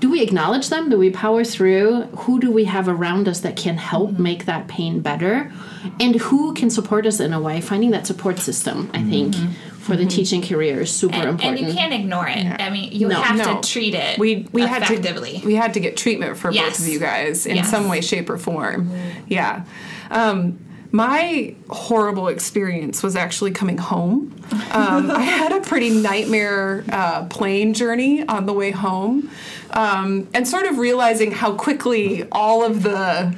Do 0.00 0.10
we 0.10 0.20
acknowledge 0.20 0.68
them? 0.68 0.90
Do 0.90 0.98
we 0.98 1.10
power 1.10 1.44
through? 1.44 2.02
Who 2.22 2.40
do 2.40 2.50
we 2.50 2.64
have 2.64 2.88
around 2.88 3.28
us 3.28 3.38
that 3.42 3.54
can 3.54 3.76
help 3.76 4.10
mm-hmm. 4.10 4.22
make 4.24 4.46
that 4.46 4.66
pain 4.66 4.98
better? 4.98 5.52
And 6.00 6.16
who 6.16 6.54
can 6.54 6.70
support 6.70 7.06
us 7.06 7.20
in 7.20 7.32
a 7.32 7.40
way? 7.40 7.60
Finding 7.60 7.92
that 7.92 8.04
support 8.04 8.40
system, 8.40 8.90
I 8.92 8.98
mm-hmm. 8.98 9.10
think, 9.10 9.34
for 9.78 9.94
the 9.94 10.02
mm-hmm. 10.02 10.08
teaching 10.08 10.42
career 10.42 10.80
is 10.80 10.92
super 10.92 11.14
and, 11.14 11.28
important. 11.28 11.60
and 11.60 11.68
you 11.68 11.72
can't 11.72 11.92
ignore 11.94 12.26
it. 12.26 12.60
I 12.60 12.68
mean, 12.70 12.90
you 12.90 13.06
No. 13.06 13.20
have 13.20 13.36
No. 13.36 13.60
to 13.60 13.68
treat 13.68 13.94
it 13.94 14.18
we 14.18 14.48
we 14.50 14.62
had 14.62 14.84
to 14.88 15.40
we 15.44 15.54
had 15.54 15.74
to 15.74 15.80
get 15.80 15.96
treatment 15.96 16.36
for 16.36 16.50
Yes. 16.50 16.78
both 16.78 16.80
of 16.80 16.92
you 16.92 16.98
guys 16.98 17.46
in 17.46 17.56
Yes. 17.56 17.70
some 17.70 17.88
way 17.88 18.00
shape 18.00 18.28
or 18.28 18.38
form 18.38 18.90
yeah 19.28 19.64
um, 20.10 20.58
my 20.92 21.54
horrible 21.68 22.28
experience 22.28 23.02
was 23.02 23.14
actually 23.14 23.50
coming 23.50 23.78
home 23.78 24.34
um, 24.72 25.10
i 25.10 25.22
had 25.22 25.52
a 25.52 25.60
pretty 25.60 25.90
nightmare 25.90 26.84
uh, 26.90 27.24
plane 27.26 27.72
journey 27.74 28.26
on 28.26 28.46
the 28.46 28.52
way 28.52 28.70
home 28.70 29.30
um, 29.70 30.28
and 30.34 30.46
sort 30.48 30.66
of 30.66 30.78
realizing 30.78 31.30
how 31.30 31.54
quickly 31.54 32.26
all 32.32 32.64
of 32.64 32.82
the 32.82 33.36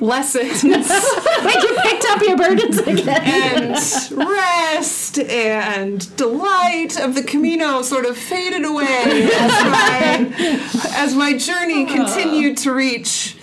lessons 0.00 0.62
like 0.64 1.62
you 1.62 1.76
picked 1.82 2.04
up 2.04 2.22
your 2.22 2.36
burdens 2.36 2.78
again. 2.78 3.20
and 3.24 4.12
rest 4.12 5.18
and 5.18 6.16
delight 6.16 6.98
of 7.00 7.14
the 7.14 7.22
Camino 7.22 7.82
sort 7.82 8.06
of 8.06 8.16
faded 8.16 8.64
away 8.64 9.28
as 9.32 9.64
my, 9.64 10.92
as 10.94 11.14
my 11.14 11.36
journey 11.36 11.86
continued 11.86 12.56
to 12.58 12.72
reach 12.72 13.36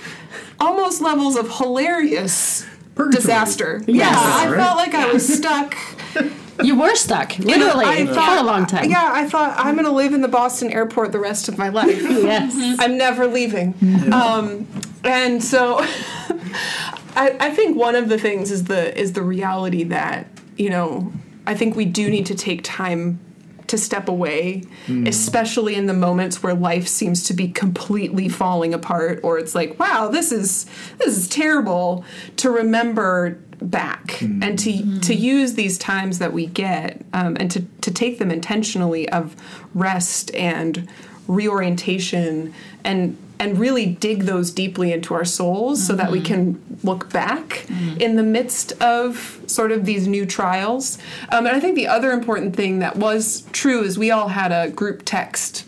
almost 0.60 1.02
levels 1.02 1.36
of 1.36 1.58
hilarious 1.58 2.65
Purgatory. 2.96 3.22
disaster. 3.22 3.82
Yeah, 3.88 4.10
I 4.12 4.48
right. 4.50 4.58
felt 4.58 4.78
like 4.78 4.94
I 4.94 5.12
was 5.12 5.28
stuck. 5.38 5.76
You 6.64 6.80
were 6.80 6.96
stuck, 6.96 7.38
literally, 7.38 7.84
I 7.86 8.06
for 8.06 8.14
thought- 8.14 8.40
a 8.42 8.44
long 8.46 8.66
time. 8.66 8.90
Yeah, 8.90 9.12
I 9.14 9.28
thought 9.28 9.54
I'm 9.58 9.76
going 9.76 9.86
to 9.86 9.92
live 9.92 10.14
in 10.14 10.22
the 10.22 10.30
Boston 10.30 10.72
airport 10.72 11.12
the 11.12 11.20
rest 11.20 11.50
of 11.50 11.58
my 11.58 11.68
life. 11.70 12.02
Yes. 12.02 12.78
I'm 12.80 12.98
never 12.98 13.28
leaving. 13.28 13.74
Um, 14.14 14.66
and 15.04 15.44
so 15.44 15.80
I, 17.16 17.36
I 17.40 17.50
think 17.52 17.78
one 17.78 17.96
of 17.96 18.08
the 18.10 18.18
things 18.18 18.52
is 18.52 18.64
the 18.66 18.98
is 18.98 19.14
the 19.14 19.22
reality 19.22 19.84
that, 19.86 20.28
you 20.58 20.70
know, 20.70 21.12
I 21.46 21.56
think 21.56 21.76
we 21.76 21.84
do 21.86 22.10
need 22.10 22.26
to 22.28 22.36
take 22.36 22.62
time 22.64 23.20
to 23.68 23.78
step 23.78 24.08
away, 24.08 24.64
hmm. 24.86 25.08
especially 25.08 25.76
in 25.76 25.88
the 25.88 25.94
moments 25.94 26.44
where 26.44 26.54
life 26.54 26.88
seems 26.88 27.24
to 27.24 27.34
be 27.34 27.48
completely 27.48 28.30
falling 28.30 28.74
apart 28.74 29.20
or 29.24 29.38
it's 29.38 29.56
like, 29.56 29.80
wow, 29.80 30.08
this 30.08 30.32
is 30.32 30.66
this 30.98 31.18
is 31.18 31.28
terrible 31.28 32.06
to 32.38 32.50
remember 32.50 33.40
back 33.62 34.12
hmm. 34.12 34.44
and 34.44 34.60
to 34.60 34.72
hmm. 34.72 35.00
to 35.00 35.16
use 35.16 35.54
these 35.54 35.78
times 35.78 36.20
that 36.20 36.34
we 36.34 36.46
get 36.46 37.04
um, 37.14 37.38
and 37.40 37.50
to, 37.52 37.62
to 37.82 37.92
take 37.92 38.20
them 38.20 38.32
intentionally 38.32 39.08
of 39.10 39.36
rest 39.74 40.34
and 40.36 40.88
reorientation 41.28 42.54
and 42.84 43.18
and 43.40 43.58
really 43.58 43.86
dig 43.86 44.24
those 44.24 44.52
deeply 44.52 44.94
into 44.94 45.14
our 45.14 45.26
souls 45.26 45.86
so 45.86 45.94
that 45.94 46.12
we 46.12 46.22
can 46.22 46.62
look 46.84 47.12
back 47.12 47.66
in 48.00 48.16
the 48.16 48.24
midst 48.24 48.72
of 48.82 49.42
sort 49.48 49.72
of 49.72 49.86
these 49.86 50.08
new 50.08 50.26
trials. 50.26 50.98
Um, 51.30 51.46
and 51.46 51.56
I 51.56 51.60
think 51.60 51.76
the 51.76 51.88
other 51.88 52.12
important 52.12 52.56
thing 52.56 52.80
that 52.80 52.96
was 52.96 53.44
true 53.52 53.84
is 53.84 53.98
we 53.98 54.12
all 54.12 54.30
had 54.30 54.52
a 54.52 54.70
group 54.72 55.04
text 55.06 55.65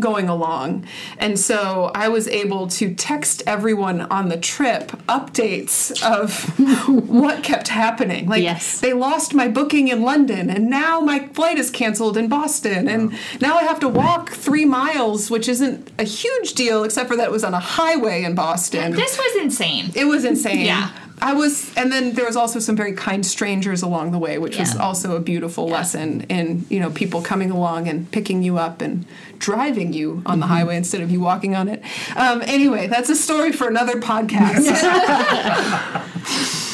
going 0.00 0.28
along. 0.28 0.86
And 1.18 1.38
so 1.38 1.90
I 1.94 2.08
was 2.08 2.26
able 2.28 2.66
to 2.68 2.94
text 2.94 3.42
everyone 3.46 4.00
on 4.02 4.28
the 4.28 4.36
trip 4.36 4.88
updates 5.08 6.02
of 6.02 6.58
what 7.08 7.42
kept 7.44 7.68
happening. 7.68 8.26
Like 8.28 8.42
Yes. 8.42 8.80
they 8.80 8.92
lost 8.92 9.34
my 9.34 9.48
booking 9.48 9.88
in 9.88 10.02
London 10.02 10.50
and 10.50 10.68
now 10.70 11.00
my 11.00 11.28
flight 11.28 11.58
is 11.58 11.70
canceled 11.70 12.16
in 12.16 12.28
Boston 12.28 12.88
and 12.88 13.12
now 13.40 13.56
I 13.56 13.62
have 13.64 13.80
to 13.80 13.88
walk 13.88 14.30
3 14.30 14.64
miles, 14.64 15.30
which 15.30 15.48
isn't 15.48 15.90
a 15.98 16.04
huge 16.04 16.54
deal 16.54 16.84
except 16.84 17.08
for 17.08 17.16
that 17.16 17.26
it 17.26 17.30
was 17.30 17.44
on 17.44 17.54
a 17.54 17.60
highway 17.60 18.24
in 18.24 18.34
Boston. 18.34 18.92
This 18.92 19.18
was 19.18 19.42
insane. 19.42 19.90
It 19.94 20.04
was 20.06 20.24
insane. 20.24 20.64
Yeah. 20.66 20.90
I 21.22 21.34
was, 21.34 21.74
and 21.76 21.92
then 21.92 22.14
there 22.14 22.24
was 22.24 22.36
also 22.36 22.58
some 22.60 22.76
very 22.76 22.92
kind 22.92 23.24
strangers 23.24 23.82
along 23.82 24.12
the 24.12 24.18
way, 24.18 24.38
which 24.38 24.58
was 24.58 24.74
also 24.76 25.16
a 25.16 25.20
beautiful 25.20 25.68
lesson 25.68 26.22
in 26.22 26.64
you 26.70 26.80
know 26.80 26.90
people 26.90 27.20
coming 27.20 27.50
along 27.50 27.88
and 27.88 28.10
picking 28.10 28.42
you 28.42 28.58
up 28.58 28.80
and 28.80 29.04
driving 29.38 29.92
you 29.92 30.22
on 30.24 30.40
the 30.40 30.46
highway 30.46 30.76
instead 30.76 31.00
of 31.00 31.10
you 31.10 31.20
walking 31.20 31.54
on 31.54 31.68
it. 31.68 31.82
Um, 32.16 32.42
anyway, 32.42 32.86
that's 32.86 33.10
a 33.10 33.16
story 33.16 33.52
for 33.52 33.68
another 33.68 34.00
podcast. 34.00 34.70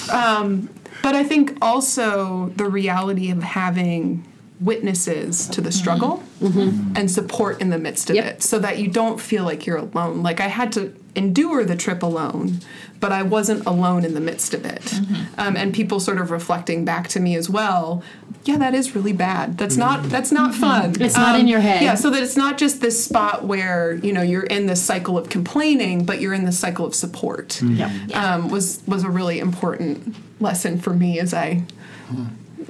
um, 0.12 0.68
but 1.02 1.14
I 1.14 1.24
think 1.24 1.56
also 1.60 2.52
the 2.56 2.66
reality 2.66 3.30
of 3.30 3.42
having 3.42 4.24
witnesses 4.60 5.48
to 5.48 5.60
the 5.60 5.70
struggle 5.70 6.22
mm-hmm. 6.40 6.58
Mm-hmm. 6.58 6.96
and 6.96 7.10
support 7.10 7.60
in 7.60 7.70
the 7.70 7.78
midst 7.78 8.08
of 8.08 8.16
Yep. 8.16 8.24
it 8.24 8.42
so 8.42 8.58
that 8.58 8.78
you 8.78 8.88
don't 8.88 9.20
feel 9.20 9.44
like 9.44 9.66
you're 9.66 9.76
alone. 9.76 10.22
Like 10.22 10.40
I 10.40 10.48
had 10.48 10.72
to 10.72 10.94
endure 11.14 11.64
the 11.64 11.76
trip 11.76 12.02
alone, 12.02 12.60
but 13.00 13.12
I 13.12 13.22
wasn't 13.22 13.66
alone 13.66 14.04
in 14.04 14.14
the 14.14 14.20
midst 14.20 14.54
of 14.54 14.64
it. 14.64 14.82
Mm-hmm. 14.82 15.40
Um, 15.40 15.56
and 15.56 15.74
people 15.74 16.00
sort 16.00 16.18
of 16.18 16.30
reflecting 16.30 16.84
back 16.84 17.08
to 17.08 17.20
me 17.20 17.36
as 17.36 17.50
well. 17.50 18.02
Yeah, 18.44 18.58
that 18.58 18.74
is 18.74 18.94
really 18.94 19.12
bad. 19.12 19.58
That's 19.58 19.76
not 19.76 20.04
that's 20.04 20.32
not 20.32 20.54
fun. 20.54 20.84
Um, 20.86 20.92
It's 21.00 21.16
not 21.16 21.34
in 21.34 21.42
um, 21.42 21.46
your 21.48 21.60
head. 21.60 21.82
Yeah, 21.82 21.94
so 21.94 22.10
that 22.10 22.22
it's 22.22 22.36
not 22.36 22.58
just 22.58 22.80
this 22.80 23.04
spot 23.04 23.44
where 23.44 23.94
you 23.96 24.12
know 24.12 24.22
you're 24.22 24.44
in 24.44 24.66
this 24.66 24.82
cycle 24.82 25.18
of 25.18 25.28
complaining, 25.28 26.04
but 26.04 26.20
you're 26.20 26.34
in 26.34 26.44
this 26.44 26.58
cycle 26.58 26.86
of 26.86 26.94
support. 26.94 27.60
Yep. 27.60 27.90
Um, 28.14 28.48
was 28.48 28.82
was 28.86 29.02
a 29.04 29.10
really 29.10 29.38
important 29.38 30.14
lesson 30.40 30.78
for 30.78 30.94
me 30.94 31.18
as 31.18 31.34
I 31.34 31.64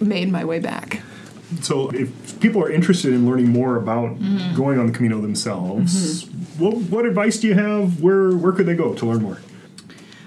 made 0.00 0.30
my 0.32 0.44
way 0.44 0.58
back. 0.58 1.02
So, 1.60 1.90
if 1.90 2.40
people 2.40 2.62
are 2.62 2.70
interested 2.70 3.12
in 3.14 3.24
learning 3.26 3.48
more 3.48 3.76
about 3.76 4.18
going 4.56 4.78
on 4.80 4.86
the 4.88 4.92
Camino 4.92 5.20
themselves, 5.20 6.24
what, 6.58 6.74
what 6.76 7.06
advice 7.06 7.38
do 7.38 7.46
you 7.46 7.54
have? 7.54 8.00
Where 8.02 8.32
where 8.36 8.52
could 8.52 8.66
they 8.66 8.74
go 8.74 8.94
to 8.94 9.06
learn 9.06 9.22
more? 9.22 9.38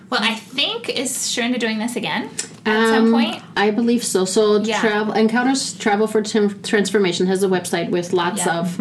Well, 0.09 0.21
I 0.23 0.33
think 0.33 0.89
is 0.89 1.11
Sharonda 1.11 1.59
doing 1.59 1.77
this 1.77 1.95
again 1.95 2.29
at 2.65 2.87
some 2.89 3.05
Um, 3.07 3.11
point. 3.11 3.43
I 3.55 3.69
believe 3.69 4.03
so. 4.03 4.25
So 4.25 4.57
Yeah. 4.63 4.79
travel 4.79 5.13
encounters 5.13 5.73
travel 5.73 6.07
for 6.07 6.21
Tran- 6.23 6.63
transformation 6.65 7.27
has 7.27 7.43
a 7.43 7.47
website 7.47 7.89
with 7.91 8.11
lots 8.11 8.45
Yeah. 8.45 8.59
of 8.59 8.79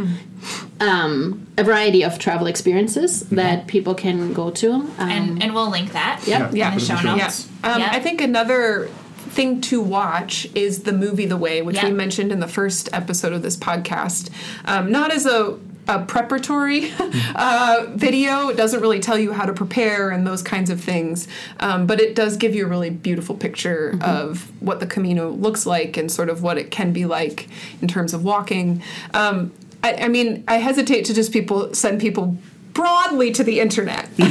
um, 0.80 1.46
a 1.58 1.64
variety 1.64 2.02
of 2.04 2.18
travel 2.18 2.46
experiences 2.46 3.20
that 3.30 3.66
people 3.66 3.94
can 3.94 4.32
go 4.32 4.50
to. 4.50 4.72
Um, 4.72 4.90
and 5.00 5.42
and 5.42 5.54
we'll 5.54 5.68
link 5.70 5.92
that. 5.92 6.22
Yep. 6.26 6.54
Yeah. 6.54 6.68
In 6.72 6.78
the 6.78 6.84
show 6.84 6.94
Put 6.96 7.04
it 7.04 7.08
in 7.08 7.16
the 7.18 7.22
notes. 7.24 7.48
Um, 7.64 7.80
Yeah. 7.80 7.88
I 7.92 8.00
think 8.00 8.20
another 8.22 8.88
thing 9.18 9.60
to 9.62 9.80
watch 9.80 10.48
is 10.54 10.84
the 10.84 10.92
movie 10.92 11.26
The 11.26 11.36
Way, 11.36 11.62
which 11.62 11.82
we 11.82 11.90
mentioned 11.90 12.32
in 12.32 12.40
the 12.40 12.48
first 12.48 12.88
episode 12.92 13.32
of 13.32 13.42
this 13.42 13.56
podcast. 13.56 14.30
Um, 14.64 14.90
not 14.90 15.12
as 15.12 15.26
a 15.26 15.58
a 15.88 16.04
preparatory 16.04 16.92
uh, 17.34 17.86
video. 17.94 18.48
It 18.48 18.56
doesn't 18.56 18.80
really 18.80 19.00
tell 19.00 19.18
you 19.18 19.32
how 19.32 19.46
to 19.46 19.54
prepare 19.54 20.10
and 20.10 20.26
those 20.26 20.42
kinds 20.42 20.68
of 20.70 20.80
things, 20.80 21.26
um, 21.60 21.86
but 21.86 21.98
it 21.98 22.14
does 22.14 22.36
give 22.36 22.54
you 22.54 22.66
a 22.66 22.68
really 22.68 22.90
beautiful 22.90 23.34
picture 23.34 23.98
of 24.02 24.52
what 24.60 24.80
the 24.80 24.86
Camino 24.86 25.30
looks 25.30 25.64
like 25.64 25.96
and 25.96 26.12
sort 26.12 26.28
of 26.28 26.42
what 26.42 26.58
it 26.58 26.70
can 26.70 26.92
be 26.92 27.06
like 27.06 27.48
in 27.80 27.88
terms 27.88 28.12
of 28.12 28.22
walking. 28.22 28.82
Um, 29.14 29.50
I, 29.82 29.94
I 29.94 30.08
mean, 30.08 30.44
I 30.46 30.56
hesitate 30.58 31.06
to 31.06 31.14
just 31.14 31.32
people 31.32 31.72
send 31.72 32.00
people 32.00 32.36
broadly 32.78 33.32
to 33.32 33.42
the 33.42 33.58
internet. 33.58 34.08
but 34.16 34.28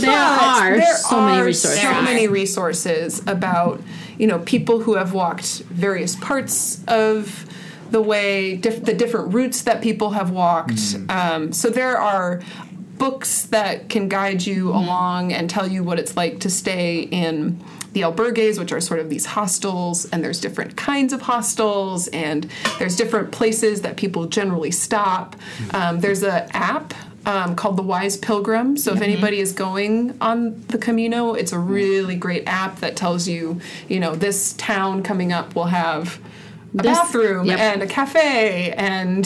there 0.00 0.10
But 0.10 0.42
are 0.42 0.76
there 0.78 0.96
so 0.96 1.20
many 1.20 1.42
resources. 1.42 1.80
So 1.82 2.02
many 2.02 2.26
resources 2.26 3.22
about 3.26 3.82
you 4.16 4.26
know 4.26 4.38
people 4.40 4.80
who 4.80 4.94
have 4.94 5.12
walked 5.12 5.58
various 5.64 6.16
parts 6.16 6.82
of 6.88 7.44
the 7.90 8.00
way, 8.00 8.56
diff- 8.56 8.84
the 8.84 8.94
different 8.94 9.34
routes 9.34 9.60
that 9.62 9.82
people 9.82 10.12
have 10.12 10.30
walked. 10.30 10.96
Um, 11.10 11.52
so 11.52 11.68
there 11.68 11.98
are 11.98 12.40
books 12.96 13.42
that 13.46 13.90
can 13.90 14.08
guide 14.08 14.46
you 14.46 14.70
along 14.70 15.34
and 15.34 15.50
tell 15.50 15.68
you 15.68 15.84
what 15.84 15.98
it's 15.98 16.16
like 16.16 16.40
to 16.40 16.48
stay 16.48 17.00
in 17.00 17.62
the 17.94 18.02
albergues, 18.02 18.58
which 18.58 18.72
are 18.72 18.80
sort 18.80 19.00
of 19.00 19.08
these 19.08 19.24
hostels, 19.24 20.04
and 20.10 20.22
there's 20.22 20.40
different 20.40 20.76
kinds 20.76 21.12
of 21.12 21.22
hostels, 21.22 22.08
and 22.08 22.48
there's 22.78 22.96
different 22.96 23.32
places 23.32 23.82
that 23.82 23.96
people 23.96 24.26
generally 24.26 24.70
stop. 24.70 25.36
Um, 25.72 26.00
there's 26.00 26.22
an 26.22 26.46
app 26.52 26.92
um, 27.26 27.56
called 27.56 27.76
the 27.78 27.82
Wise 27.82 28.16
Pilgrim. 28.18 28.76
So 28.76 28.92
if 28.92 29.00
anybody 29.00 29.40
is 29.40 29.52
going 29.52 30.14
on 30.20 30.60
the 30.68 30.76
Camino, 30.76 31.32
it's 31.32 31.52
a 31.52 31.58
really 31.58 32.16
great 32.16 32.44
app 32.46 32.80
that 32.80 32.96
tells 32.96 33.26
you, 33.26 33.60
you 33.88 33.98
know, 33.98 34.14
this 34.14 34.52
town 34.54 35.02
coming 35.02 35.32
up 35.32 35.54
will 35.56 35.64
have 35.64 36.20
a 36.78 36.82
This- 36.82 36.98
bathroom 36.98 37.46
yep. 37.46 37.58
and 37.60 37.82
a 37.82 37.86
cafe 37.86 38.72
and 38.72 39.24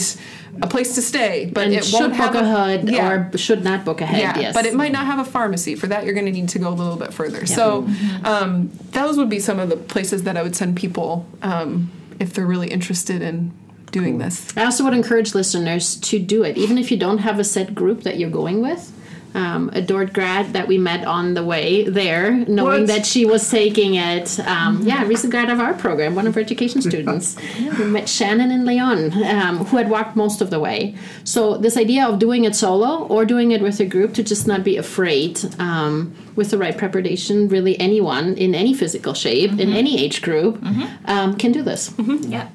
a 0.61 0.67
place 0.67 0.95
to 0.95 1.01
stay, 1.01 1.49
but 1.53 1.65
and 1.65 1.73
it 1.73 1.85
should 1.85 1.99
won't 1.99 2.13
have 2.13 2.33
book 2.33 2.41
ahead 2.41 2.89
yeah. 2.89 3.29
or 3.33 3.37
should 3.37 3.63
not 3.63 3.85
book 3.85 4.01
ahead. 4.01 4.19
Yeah, 4.19 4.39
yes, 4.39 4.53
but 4.53 4.65
it 4.65 4.73
might 4.73 4.91
not 4.91 5.05
have 5.05 5.19
a 5.19 5.25
pharmacy. 5.25 5.75
For 5.75 5.87
that, 5.87 6.05
you're 6.05 6.13
going 6.13 6.25
to 6.25 6.31
need 6.31 6.49
to 6.49 6.59
go 6.59 6.69
a 6.69 6.71
little 6.71 6.97
bit 6.97 7.13
further. 7.13 7.45
So, 7.45 7.87
um, 8.23 8.71
those 8.91 9.17
would 9.17 9.29
be 9.29 9.39
some 9.39 9.59
of 9.59 9.69
the 9.69 9.77
places 9.77 10.23
that 10.23 10.37
I 10.37 10.43
would 10.43 10.55
send 10.55 10.77
people 10.77 11.27
um, 11.41 11.91
if 12.19 12.33
they're 12.33 12.45
really 12.45 12.69
interested 12.69 13.21
in 13.21 13.51
doing 13.91 14.17
this. 14.17 14.55
I 14.57 14.65
also 14.65 14.83
would 14.83 14.93
encourage 14.93 15.33
listeners 15.33 15.95
to 15.97 16.19
do 16.19 16.43
it, 16.43 16.57
even 16.57 16.77
if 16.77 16.91
you 16.91 16.97
don't 16.97 17.19
have 17.19 17.39
a 17.39 17.43
set 17.43 17.73
group 17.73 18.03
that 18.03 18.17
you're 18.17 18.29
going 18.29 18.61
with. 18.61 18.93
Um, 19.35 19.69
a 19.73 19.81
Dordt 19.81 20.11
grad 20.11 20.53
that 20.53 20.67
we 20.67 20.77
met 20.79 21.05
on 21.05 21.35
the 21.35 21.43
way 21.43 21.83
there, 21.87 22.31
knowing 22.47 22.81
What? 22.81 22.87
that 22.87 23.05
she 23.05 23.25
was 23.25 23.47
taking 23.49 23.93
it. 23.93 24.39
Um, 24.39 24.81
yeah, 24.81 25.05
recent 25.05 25.29
grad 25.31 25.49
of 25.51 25.59
our 25.59 25.73
program, 25.75 26.15
one 26.15 26.25
of 26.25 26.35
our 26.35 26.41
education 26.41 26.81
students. 26.81 27.35
we 27.77 27.85
met 27.85 28.09
Shannon 28.09 28.49
and 28.49 28.65
Leon, 28.65 29.13
um, 29.23 29.65
who 29.65 29.77
had 29.77 29.89
walked 29.89 30.15
most 30.15 30.41
of 30.41 30.49
the 30.49 30.59
way. 30.59 30.95
So 31.23 31.57
this 31.57 31.77
idea 31.77 32.07
of 32.07 32.17
doing 32.17 32.43
it 32.45 32.55
solo 32.55 33.05
or 33.07 33.23
doing 33.23 33.51
it 33.51 33.61
with 33.61 33.79
a 33.79 33.85
group 33.85 34.13
to 34.15 34.23
just 34.23 34.47
not 34.47 34.63
be 34.63 34.77
afraid 34.77 35.39
um, 35.59 36.15
with 36.35 36.49
the 36.49 36.57
right 36.57 36.75
preparation, 36.77 37.47
really 37.49 37.79
anyone 37.79 38.33
in 38.35 38.55
any 38.55 38.73
physical 38.73 39.13
shape, 39.13 39.51
in 39.59 39.73
any 39.73 40.03
age 40.03 40.21
group, 40.23 40.59
um, 41.05 41.35
can 41.37 41.51
do 41.51 41.61
this. 41.61 41.93
Yeah. 42.21 42.49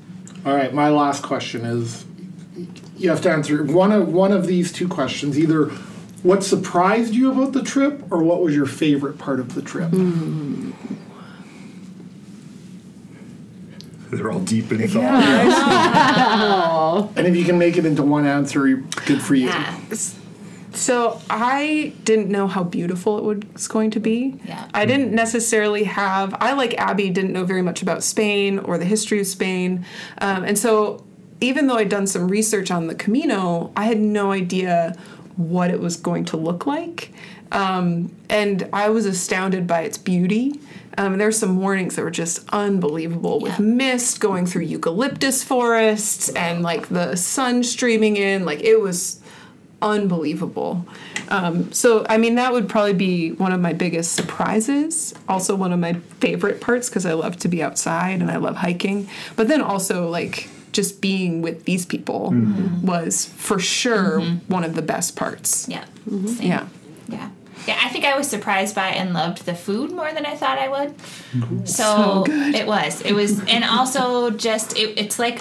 All 0.45 0.55
right, 0.57 0.75
my 0.75 0.91
last 0.91 1.23
question 1.23 1.65
is 1.65 2.05
you 2.97 3.11
have 3.11 3.23
to 3.23 3.31
answer 3.31 3.63
one 3.65 3.93
of 3.93 4.09
one 4.13 4.33
of 4.33 4.47
these 4.47 4.73
two 4.73 4.89
questions. 4.89 5.39
Either 5.39 5.71
what 6.25 6.43
surprised 6.43 7.15
you 7.15 7.31
about 7.31 7.53
the 7.53 7.63
trip 7.63 8.11
or 8.11 8.23
what 8.23 8.41
was 8.41 8.57
your 8.57 8.65
favorite 8.67 9.19
part 9.19 9.39
of 9.39 9.55
the 9.55 9.61
trip? 9.61 9.91
They're 14.11 14.33
all 14.33 14.41
deep 14.41 14.73
in 14.73 14.89
thought. 14.89 15.05
And 17.17 17.27
if 17.27 17.37
you 17.37 17.45
can 17.45 17.59
make 17.59 17.77
it 17.77 17.85
into 17.85 18.03
one 18.03 18.25
answer, 18.25 18.65
good 19.07 19.21
for 19.21 19.35
you. 19.35 19.49
Yeah. 19.49 19.79
So 20.73 21.21
I 21.29 21.93
didn't 22.05 22.31
know 22.31 22.47
how 22.47 22.63
beautiful 22.65 23.19
it 23.19 23.47
was 23.53 23.69
going 23.69 23.91
to 23.93 24.01
be. 24.01 24.41
Yeah. 24.45 24.67
I 24.73 24.87
didn't 24.87 25.13
necessarily 25.13 25.85
have. 25.85 26.35
I 26.41 26.55
like 26.55 26.75
Abby 26.75 27.11
didn't 27.11 27.33
know 27.33 27.45
very 27.45 27.63
much 27.63 27.83
about 27.83 28.03
Spain 28.03 28.59
or 28.61 28.79
the 28.79 28.87
history 28.87 29.21
of 29.21 29.27
Spain, 29.27 29.85
um, 30.19 30.43
and 30.45 30.59
so 30.59 31.05
even 31.41 31.67
though 31.67 31.77
I'd 31.77 31.89
done 31.89 32.07
some 32.07 32.29
research 32.29 32.71
on 32.71 32.87
the 32.87 32.95
Camino, 32.95 33.73
I 33.77 33.85
had 33.85 34.01
no 34.01 34.33
idea 34.33 34.97
what 35.37 35.71
it 35.71 35.81
was 35.81 35.97
going 35.97 36.25
to 36.27 36.37
look 36.37 36.67
like, 36.67 37.13
um, 37.53 38.11
and 38.29 38.69
I 38.73 38.89
was 38.89 39.07
astounded 39.07 39.67
by 39.67 39.83
its 39.83 39.99
beauty. 39.99 40.61
Um, 40.97 41.19
were 41.19 41.39
some 41.39 41.51
mornings 41.51 41.97
that 41.97 42.03
were 42.03 42.11
just 42.11 42.49
unbelievable 42.51 43.41
with 43.41 43.59
Yeah. 43.59 43.65
mist 43.65 44.21
going 44.21 44.47
through 44.47 44.63
eucalyptus 44.63 45.43
forests 45.43 46.29
and 46.31 46.63
like 46.63 46.89
the 46.89 47.17
sun 47.17 47.65
streaming 47.65 48.17
in. 48.17 48.45
Like 48.45 48.61
it 48.63 48.81
was 48.81 49.19
unbelievable. 49.83 50.87
Um, 51.29 51.73
so, 51.73 52.07
I 52.09 52.17
mean, 52.17 52.37
that 52.37 52.53
would 52.53 52.69
probably 52.69 52.93
be 52.95 53.33
one 53.33 53.53
of 53.53 53.61
my 53.61 53.73
biggest 53.73 54.13
surprises. 54.13 55.15
Also, 55.29 55.55
one 55.55 55.73
of 55.73 55.81
my 55.81 55.95
favorite 56.21 56.61
parts 56.61 56.89
because 56.89 57.07
I 57.07 57.13
love 57.15 57.37
to 57.39 57.49
be 57.49 57.63
outside 57.63 58.21
and 58.21 58.31
I 58.31 58.37
love 58.37 58.57
hiking. 58.57 59.09
But 59.37 59.49
then 59.49 59.61
also, 59.61 60.09
like, 60.09 60.49
just 60.75 61.01
being 61.01 61.41
with 61.41 61.65
these 61.65 61.87
people 61.87 62.35
was 62.83 63.25
for 63.25 63.59
sure 63.59 64.21
one 64.49 64.65
of 64.65 64.75
the 64.75 64.83
best 64.83 65.17
parts. 65.17 65.67
Yeah. 65.69 65.85
Mm-hmm. 66.09 66.43
Yeah. 66.43 66.67
Yeah. 67.09 67.31
Yeah, 67.67 67.79
I 67.83 67.89
think 67.89 68.05
I 68.05 68.19
was 68.19 68.29
surprised 68.29 68.75
by 68.75 68.89
and 68.89 69.15
loved 69.15 69.47
the 69.47 69.55
food 69.55 69.91
more 69.91 70.13
than 70.13 70.27
I 70.27 70.37
thought 70.37 70.59
I 70.59 70.69
would. 70.69 70.95
So, 71.67 72.25
it 72.29 72.67
was. 72.67 73.01
It 73.01 73.15
was, 73.15 73.41
and 73.49 73.65
also 73.65 74.29
just, 74.31 74.77
it, 74.77 74.99
it's 74.99 75.19
like 75.19 75.41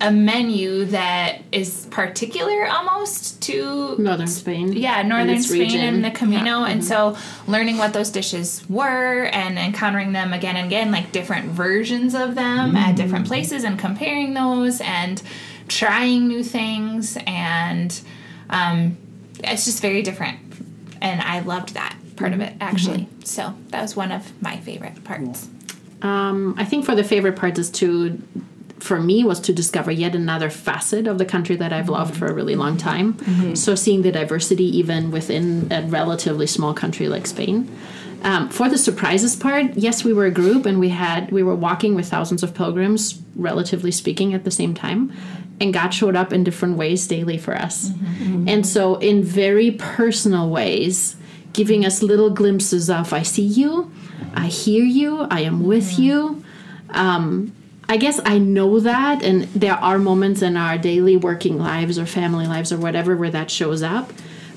a 0.00 0.10
menu 0.10 0.86
that 0.86 1.42
is 1.52 1.86
particular 1.90 2.66
almost 2.66 3.40
to 3.42 3.96
Northern 3.98 4.26
Spain. 4.26 4.72
yeah, 4.72 5.02
northern 5.02 5.36
its 5.36 5.46
Spain 5.48 5.60
region. 5.60 5.80
and 5.80 6.04
the 6.04 6.10
Camino, 6.10 6.44
Yeah. 6.44 6.52
Mm-hmm. 6.52 6.72
and 6.72 6.84
so 6.84 7.16
learning 7.46 7.76
what 7.76 7.92
those 7.92 8.10
dishes 8.10 8.64
were 8.68 9.24
and 9.32 9.58
encountering 9.58 10.12
them 10.12 10.32
again 10.32 10.56
and 10.56 10.66
again, 10.66 10.90
like 10.90 11.12
different 11.12 11.46
versions 11.50 12.14
of 12.14 12.34
them 12.34 12.76
at 12.76 12.96
different 12.96 13.26
places, 13.26 13.62
and 13.64 13.78
comparing 13.78 14.32
those 14.34 14.80
and 14.80 15.22
trying 15.68 16.28
new 16.28 16.42
things, 16.42 17.18
and 17.26 18.00
um, 18.48 18.96
it's 19.44 19.64
just 19.66 19.80
very 19.82 20.02
different, 20.02 20.38
and 21.00 21.20
I 21.20 21.40
loved 21.40 21.74
that 21.74 21.94
part 22.16 22.32
of 22.32 22.40
it 22.40 22.54
actually. 22.60 23.06
So 23.24 23.54
that 23.68 23.82
was 23.82 23.94
one 23.96 24.12
of 24.12 24.32
my 24.42 24.56
favorite 24.58 25.04
parts. 25.04 25.48
Um, 26.02 26.54
I 26.58 26.64
think 26.64 26.84
for 26.86 26.94
the 26.94 27.04
favorite 27.04 27.36
part 27.36 27.58
is 27.58 27.70
to, 27.72 28.18
for 28.80 29.00
me, 29.00 29.22
was 29.24 29.40
to 29.40 29.52
discover 29.52 29.90
yet 29.90 30.14
another 30.14 30.50
facet 30.50 31.06
of 31.06 31.18
the 31.18 31.24
country 31.24 31.56
that 31.56 31.72
I've 31.72 31.88
loved 31.88 32.16
for 32.16 32.26
a 32.26 32.32
really 32.34 32.56
long 32.56 32.76
time. 32.76 33.16
So 33.54 33.74
seeing 33.74 34.02
the 34.02 34.12
diversity 34.12 34.64
even 34.78 35.10
within 35.10 35.70
a 35.70 35.82
relatively 35.82 36.46
small 36.46 36.74
country 36.74 37.08
like 37.08 37.26
Spain. 37.26 37.68
Um, 38.22 38.50
for 38.50 38.68
the 38.68 38.76
surprises 38.76 39.34
part, 39.34 39.76
yes, 39.76 40.04
we 40.04 40.12
were 40.12 40.26
a 40.26 40.30
group 40.30 40.66
and 40.66 40.78
we 40.78 40.90
had 40.90 41.30
we 41.32 41.42
were 41.42 41.54
walking 41.54 41.94
with 41.94 42.06
thousands 42.08 42.42
of 42.42 42.54
pilgrims, 42.54 43.20
relatively 43.34 43.90
speaking, 43.90 44.34
at 44.34 44.44
the 44.44 44.50
same 44.50 44.74
time, 44.74 45.10
and 45.58 45.72
God 45.72 45.90
showed 45.94 46.16
up 46.16 46.30
in 46.30 46.44
different 46.44 46.76
ways 46.76 47.06
daily 47.06 47.38
for 47.38 47.54
us, 47.54 47.92
and 48.46 48.66
so 48.66 48.96
in 48.96 49.24
very 49.24 49.70
personal 49.70 50.50
ways, 50.50 51.16
giving 51.54 51.86
us 51.86 52.02
little 52.02 52.28
glimpses 52.28 52.90
of 52.90 53.12
I 53.14 53.22
see 53.22 53.42
you, 53.42 53.90
I 54.34 54.48
hear 54.48 54.84
you, 54.84 55.22
I 55.30 55.40
am 55.40 55.64
with 55.64 55.98
you. 55.98 56.44
Um, 56.90 57.52
I 57.90 57.96
guess 57.96 58.20
I 58.24 58.38
know 58.38 58.78
that, 58.78 59.24
and 59.24 59.42
there 59.52 59.74
are 59.74 59.98
moments 59.98 60.42
in 60.42 60.56
our 60.56 60.78
daily 60.78 61.16
working 61.16 61.58
lives 61.58 61.98
or 61.98 62.06
family 62.06 62.46
lives 62.46 62.70
or 62.70 62.78
whatever 62.78 63.16
where 63.16 63.30
that 63.30 63.50
shows 63.50 63.82
up. 63.82 64.12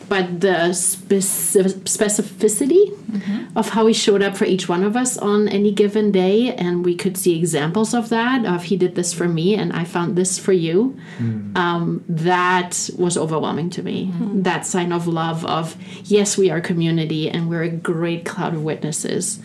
But 0.07 0.41
the 0.41 0.69
speci- 0.73 1.73
specificity 1.85 2.91
mm-hmm. 2.91 3.57
of 3.57 3.69
how 3.69 3.87
he 3.87 3.93
showed 3.93 4.21
up 4.21 4.37
for 4.37 4.45
each 4.45 4.69
one 4.69 4.83
of 4.83 4.95
us 4.95 5.17
on 5.17 5.47
any 5.47 5.71
given 5.71 6.11
day, 6.11 6.53
and 6.53 6.85
we 6.85 6.93
could 6.93 7.17
see 7.17 7.35
examples 7.35 7.95
of 7.95 8.09
that. 8.09 8.45
Of 8.45 8.65
he 8.65 8.77
did 8.77 8.93
this 8.93 9.13
for 9.13 9.27
me, 9.27 9.55
and 9.55 9.73
I 9.73 9.83
found 9.85 10.15
this 10.15 10.37
for 10.37 10.53
you. 10.53 10.95
Mm. 11.17 11.57
Um, 11.57 12.03
that 12.07 12.87
was 12.99 13.17
overwhelming 13.17 13.71
to 13.71 13.81
me. 13.81 14.07
Mm-hmm. 14.07 14.43
That 14.43 14.67
sign 14.67 14.91
of 14.91 15.07
love 15.07 15.43
of 15.45 15.75
yes, 16.03 16.37
we 16.37 16.51
are 16.51 16.61
community, 16.61 17.31
and 17.31 17.49
we're 17.49 17.63
a 17.63 17.69
great 17.69 18.25
cloud 18.25 18.53
of 18.53 18.63
witnesses. 18.63 19.39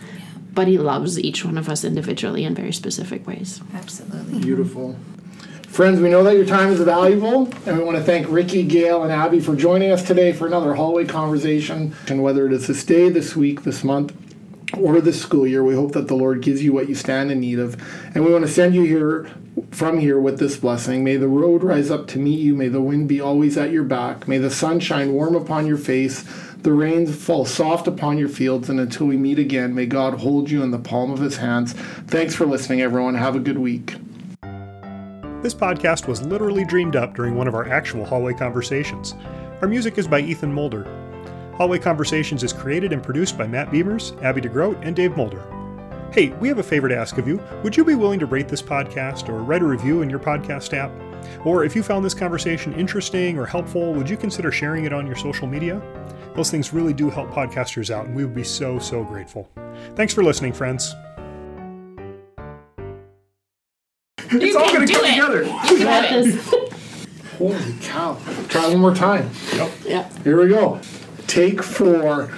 But 0.59 0.67
he 0.67 0.77
loves 0.77 1.17
each 1.17 1.45
one 1.45 1.57
of 1.57 1.69
us 1.69 1.85
individually 1.85 2.43
in 2.43 2.53
very 2.53 2.73
specific 2.73 3.25
ways. 3.25 3.61
Absolutely. 3.73 4.41
Beautiful. 4.41 4.97
Friends, 5.69 6.01
we 6.01 6.09
know 6.09 6.21
that 6.25 6.35
your 6.35 6.45
time 6.45 6.73
is 6.73 6.81
valuable, 6.81 7.47
and 7.65 7.77
we 7.77 7.83
want 7.85 7.97
to 7.97 8.03
thank 8.03 8.27
Rikki, 8.29 8.63
Gayle, 8.63 9.03
and 9.03 9.09
Abby 9.09 9.39
for 9.39 9.55
joining 9.55 9.89
us 9.89 10.03
today 10.03 10.33
for 10.33 10.47
another 10.47 10.73
hallway 10.73 11.05
conversation. 11.05 11.95
And 12.09 12.21
whether 12.21 12.45
it 12.45 12.51
is 12.51 12.67
this 12.67 12.83
day, 12.83 13.07
this 13.07 13.37
week, 13.37 13.63
this 13.63 13.85
month, 13.85 14.13
or 14.77 14.99
this 14.99 15.21
school 15.21 15.47
year, 15.47 15.63
we 15.63 15.75
hope 15.75 15.93
that 15.93 16.09
the 16.09 16.15
Lord 16.15 16.41
gives 16.41 16.61
you 16.61 16.73
what 16.73 16.89
you 16.89 16.95
stand 16.95 17.31
in 17.31 17.39
need 17.39 17.59
of. 17.59 17.81
And 18.13 18.25
we 18.25 18.33
want 18.33 18.45
to 18.45 18.51
send 18.51 18.75
you 18.75 18.83
here 18.83 19.31
from 19.71 19.97
here 19.97 20.19
with 20.19 20.39
this 20.39 20.57
blessing. 20.57 21.05
May 21.05 21.15
the 21.15 21.29
road 21.29 21.63
rise 21.63 21.89
up 21.89 22.05
to 22.07 22.19
meet 22.19 22.41
you. 22.41 22.53
May 22.53 22.67
the 22.67 22.81
wind 22.81 23.07
be 23.07 23.21
always 23.21 23.57
at 23.57 23.71
your 23.71 23.85
back. 23.85 24.27
May 24.27 24.39
the 24.39 24.51
sun 24.51 24.81
shine 24.81 25.13
warm 25.13 25.35
upon 25.35 25.67
your 25.67 25.77
face. 25.77 26.25
The 26.61 26.73
rains 26.73 27.15
fall 27.15 27.45
soft 27.45 27.87
upon 27.87 28.17
your 28.17 28.27
fields. 28.27 28.69
And 28.69 28.81
until 28.81 29.07
we 29.07 29.15
meet 29.15 29.39
again, 29.39 29.73
may 29.73 29.85
God 29.85 30.15
hold 30.15 30.51
you 30.51 30.61
in 30.61 30.71
the 30.71 30.79
palm 30.79 31.09
of 31.09 31.19
his 31.19 31.37
hands. 31.37 31.71
Thanks 32.07 32.35
for 32.35 32.45
listening, 32.45 32.81
everyone. 32.81 33.15
Have 33.15 33.37
a 33.37 33.39
good 33.39 33.57
week. 33.57 33.95
This 35.41 35.53
podcast 35.53 36.05
was 36.05 36.21
literally 36.21 36.65
dreamed 36.65 36.97
up 36.97 37.15
during 37.15 37.35
one 37.35 37.47
of 37.47 37.55
our 37.55 37.69
actual 37.69 38.03
hallway 38.03 38.33
conversations. 38.33 39.15
Our 39.61 39.69
music 39.69 39.97
is 39.97 40.05
by 40.05 40.19
Ethan 40.19 40.53
Mulder. 40.53 40.83
Hallway 41.55 41.79
Conversations 41.79 42.43
is 42.43 42.51
created 42.51 42.91
and 42.91 43.01
produced 43.01 43.37
by 43.37 43.47
Matt 43.47 43.69
Beimers, 43.69 44.21
Abby 44.21 44.41
De 44.41 44.49
Groot, 44.49 44.77
and 44.81 44.95
Dave 44.95 45.15
Mulder. 45.15 45.43
Hey, 46.11 46.29
we 46.41 46.49
have 46.49 46.57
a 46.57 46.63
favor 46.63 46.89
to 46.89 46.97
ask 46.97 47.17
of 47.17 47.27
you. 47.27 47.41
Would 47.63 47.77
you 47.77 47.85
be 47.85 47.95
willing 47.95 48.19
to 48.19 48.25
rate 48.25 48.49
this 48.49 48.61
podcast 48.61 49.29
or 49.29 49.43
write 49.43 49.61
a 49.61 49.65
review 49.65 50.01
in 50.01 50.09
your 50.09 50.19
podcast 50.19 50.73
app? 50.73 50.91
Or 51.45 51.63
if 51.63 51.75
you 51.75 51.83
found 51.83 52.03
this 52.03 52.13
conversation 52.13 52.73
interesting 52.73 53.37
or 53.37 53.45
helpful, 53.45 53.93
would 53.93 54.09
you 54.09 54.17
consider 54.17 54.51
sharing 54.51 54.85
it 54.85 54.93
on 54.93 55.05
your 55.05 55.15
social 55.15 55.47
media? 55.47 55.81
Those 56.39 56.49
things 56.49 56.71
really 56.71 56.93
do 56.93 57.09
help 57.09 57.31
podcasters 57.31 57.93
out, 57.93 58.05
and 58.05 58.15
we 58.15 58.23
would 58.23 58.33
be 58.33 58.45
so, 58.45 58.79
so 58.79 59.03
grateful. 59.03 59.49
Thanks 59.95 60.13
for 60.13 60.23
listening, 60.23 60.53
friends. 60.53 60.95
It's 64.19 64.55
all 64.55 64.71
going 64.71 64.87
to 64.87 64.93
come 64.93 65.03
it. 65.03 65.09
together. 65.09 65.43
You 65.43 65.79
got 65.79 66.05
it. 66.09 66.39
Holy 67.37 67.75
cow. 67.81 68.17
Try 68.47 68.69
one 68.69 68.79
more 68.79 68.95
time. 68.95 69.29
Yep. 69.53 69.71
Yeah. 69.83 70.23
Here 70.23 70.41
we 70.41 70.47
go. 70.47 70.79
Take 71.27 71.61
four. 71.61 72.31